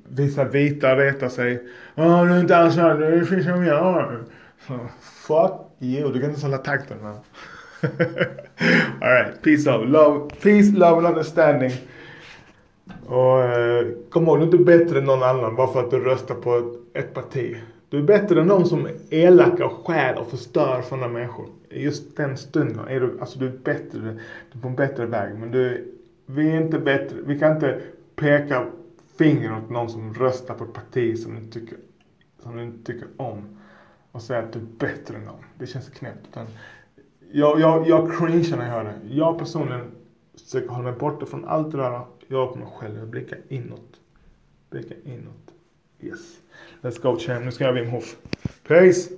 Vissa 0.08 0.44
vita 0.44 0.96
retar 0.96 1.28
sig. 1.28 1.62
Ja, 1.94 2.24
du 2.24 2.30
är 2.30 2.40
inte 2.40 2.56
alls 2.56 2.74
svart. 2.74 2.98
Du 2.98 3.04
är 3.04 3.42
som 3.42 3.64
jag. 3.64 4.18
Fuck 5.26 5.52
you. 5.80 6.12
Du 6.12 6.20
kan 6.20 6.30
inte 6.30 6.46
hålla 6.46 6.58
takten. 6.58 6.98
Alright. 9.00 9.42
Peace 9.42 9.70
out. 9.70 9.88
Love. 9.88 10.30
Peace, 10.42 10.72
love 10.72 10.96
and 10.98 11.06
understanding. 11.06 11.72
Och 13.08 13.42
eh, 13.42 13.86
kom 14.10 14.24
ihåg, 14.24 14.38
du 14.38 14.42
är 14.42 14.46
inte 14.46 14.58
bättre 14.58 14.98
än 14.98 15.04
någon 15.04 15.22
annan 15.22 15.56
bara 15.56 15.72
för 15.72 15.80
att 15.80 15.90
du 15.90 15.98
röstar 15.98 16.34
på 16.34 16.56
ett, 16.56 17.04
ett 17.04 17.14
parti. 17.14 17.56
Du 17.88 17.98
är 17.98 18.02
bättre 18.02 18.40
än 18.40 18.48
de 18.48 18.64
som 18.64 18.86
är 18.86 18.94
elaka 19.10 19.66
och 19.66 19.86
stjäl 19.86 20.18
och 20.18 20.30
förstör 20.30 20.80
för 20.82 20.96
andra 20.96 21.08
människor. 21.08 21.46
I 21.70 21.82
just 21.82 22.16
den 22.16 22.36
stunden 22.36 22.88
är 22.88 23.00
du, 23.00 23.20
alltså 23.20 23.38
du 23.38 23.46
är 23.46 23.58
bättre, 23.64 23.98
du 23.98 24.08
är 24.58 24.62
på 24.62 24.68
en 24.68 24.76
bättre 24.76 25.06
väg. 25.06 25.34
Men 25.38 25.50
du, 25.50 25.92
vi 26.26 26.50
är 26.50 26.60
inte 26.60 26.78
bättre, 26.78 27.16
vi 27.26 27.38
kan 27.38 27.54
inte 27.54 27.80
peka 28.16 28.66
finger 29.18 29.56
åt 29.56 29.70
någon 29.70 29.90
som 29.90 30.14
röstar 30.14 30.54
på 30.54 30.64
ett 30.64 30.72
parti 30.72 31.18
som 31.18 31.34
du 31.34 31.50
tycker, 31.50 31.78
som 32.42 32.56
du 32.56 32.62
inte 32.62 32.92
tycker 32.92 33.08
om. 33.16 33.58
Och 34.12 34.22
säga 34.22 34.38
att 34.38 34.52
du 34.52 34.58
är 34.58 34.64
bättre 34.78 35.16
än 35.16 35.24
dem. 35.24 35.36
Det 35.58 35.66
känns 35.66 35.88
knäppt. 35.88 36.26
Utan 36.30 36.46
jag, 37.32 37.60
jag, 37.60 37.88
jag 37.88 38.18
cringear 38.18 38.56
när 38.56 38.64
jag 38.64 38.72
hör 38.72 38.84
det. 38.84 39.14
Jag 39.14 39.38
personligen 39.38 39.90
försöker 40.44 40.68
hålla 40.68 40.84
mig 40.84 40.98
borta 40.98 41.26
från 41.26 41.44
allt 41.44 41.72
det 41.72 41.78
där. 41.78 42.00
Jag 42.28 42.52
på 42.52 42.58
mig 42.58 42.68
själv. 42.74 43.02
och 43.02 43.08
blickar 43.08 43.38
inåt. 43.48 44.00
Blickar 44.70 44.96
inåt. 45.04 45.54
Yes. 46.00 46.40
Let's 46.80 47.02
go 47.02 47.18
champ. 47.18 47.44
Nu 47.44 47.52
ska 47.52 47.64
jag 47.64 47.72
Wim 47.72 47.88
Hof. 47.88 48.16
Peace! 48.62 49.10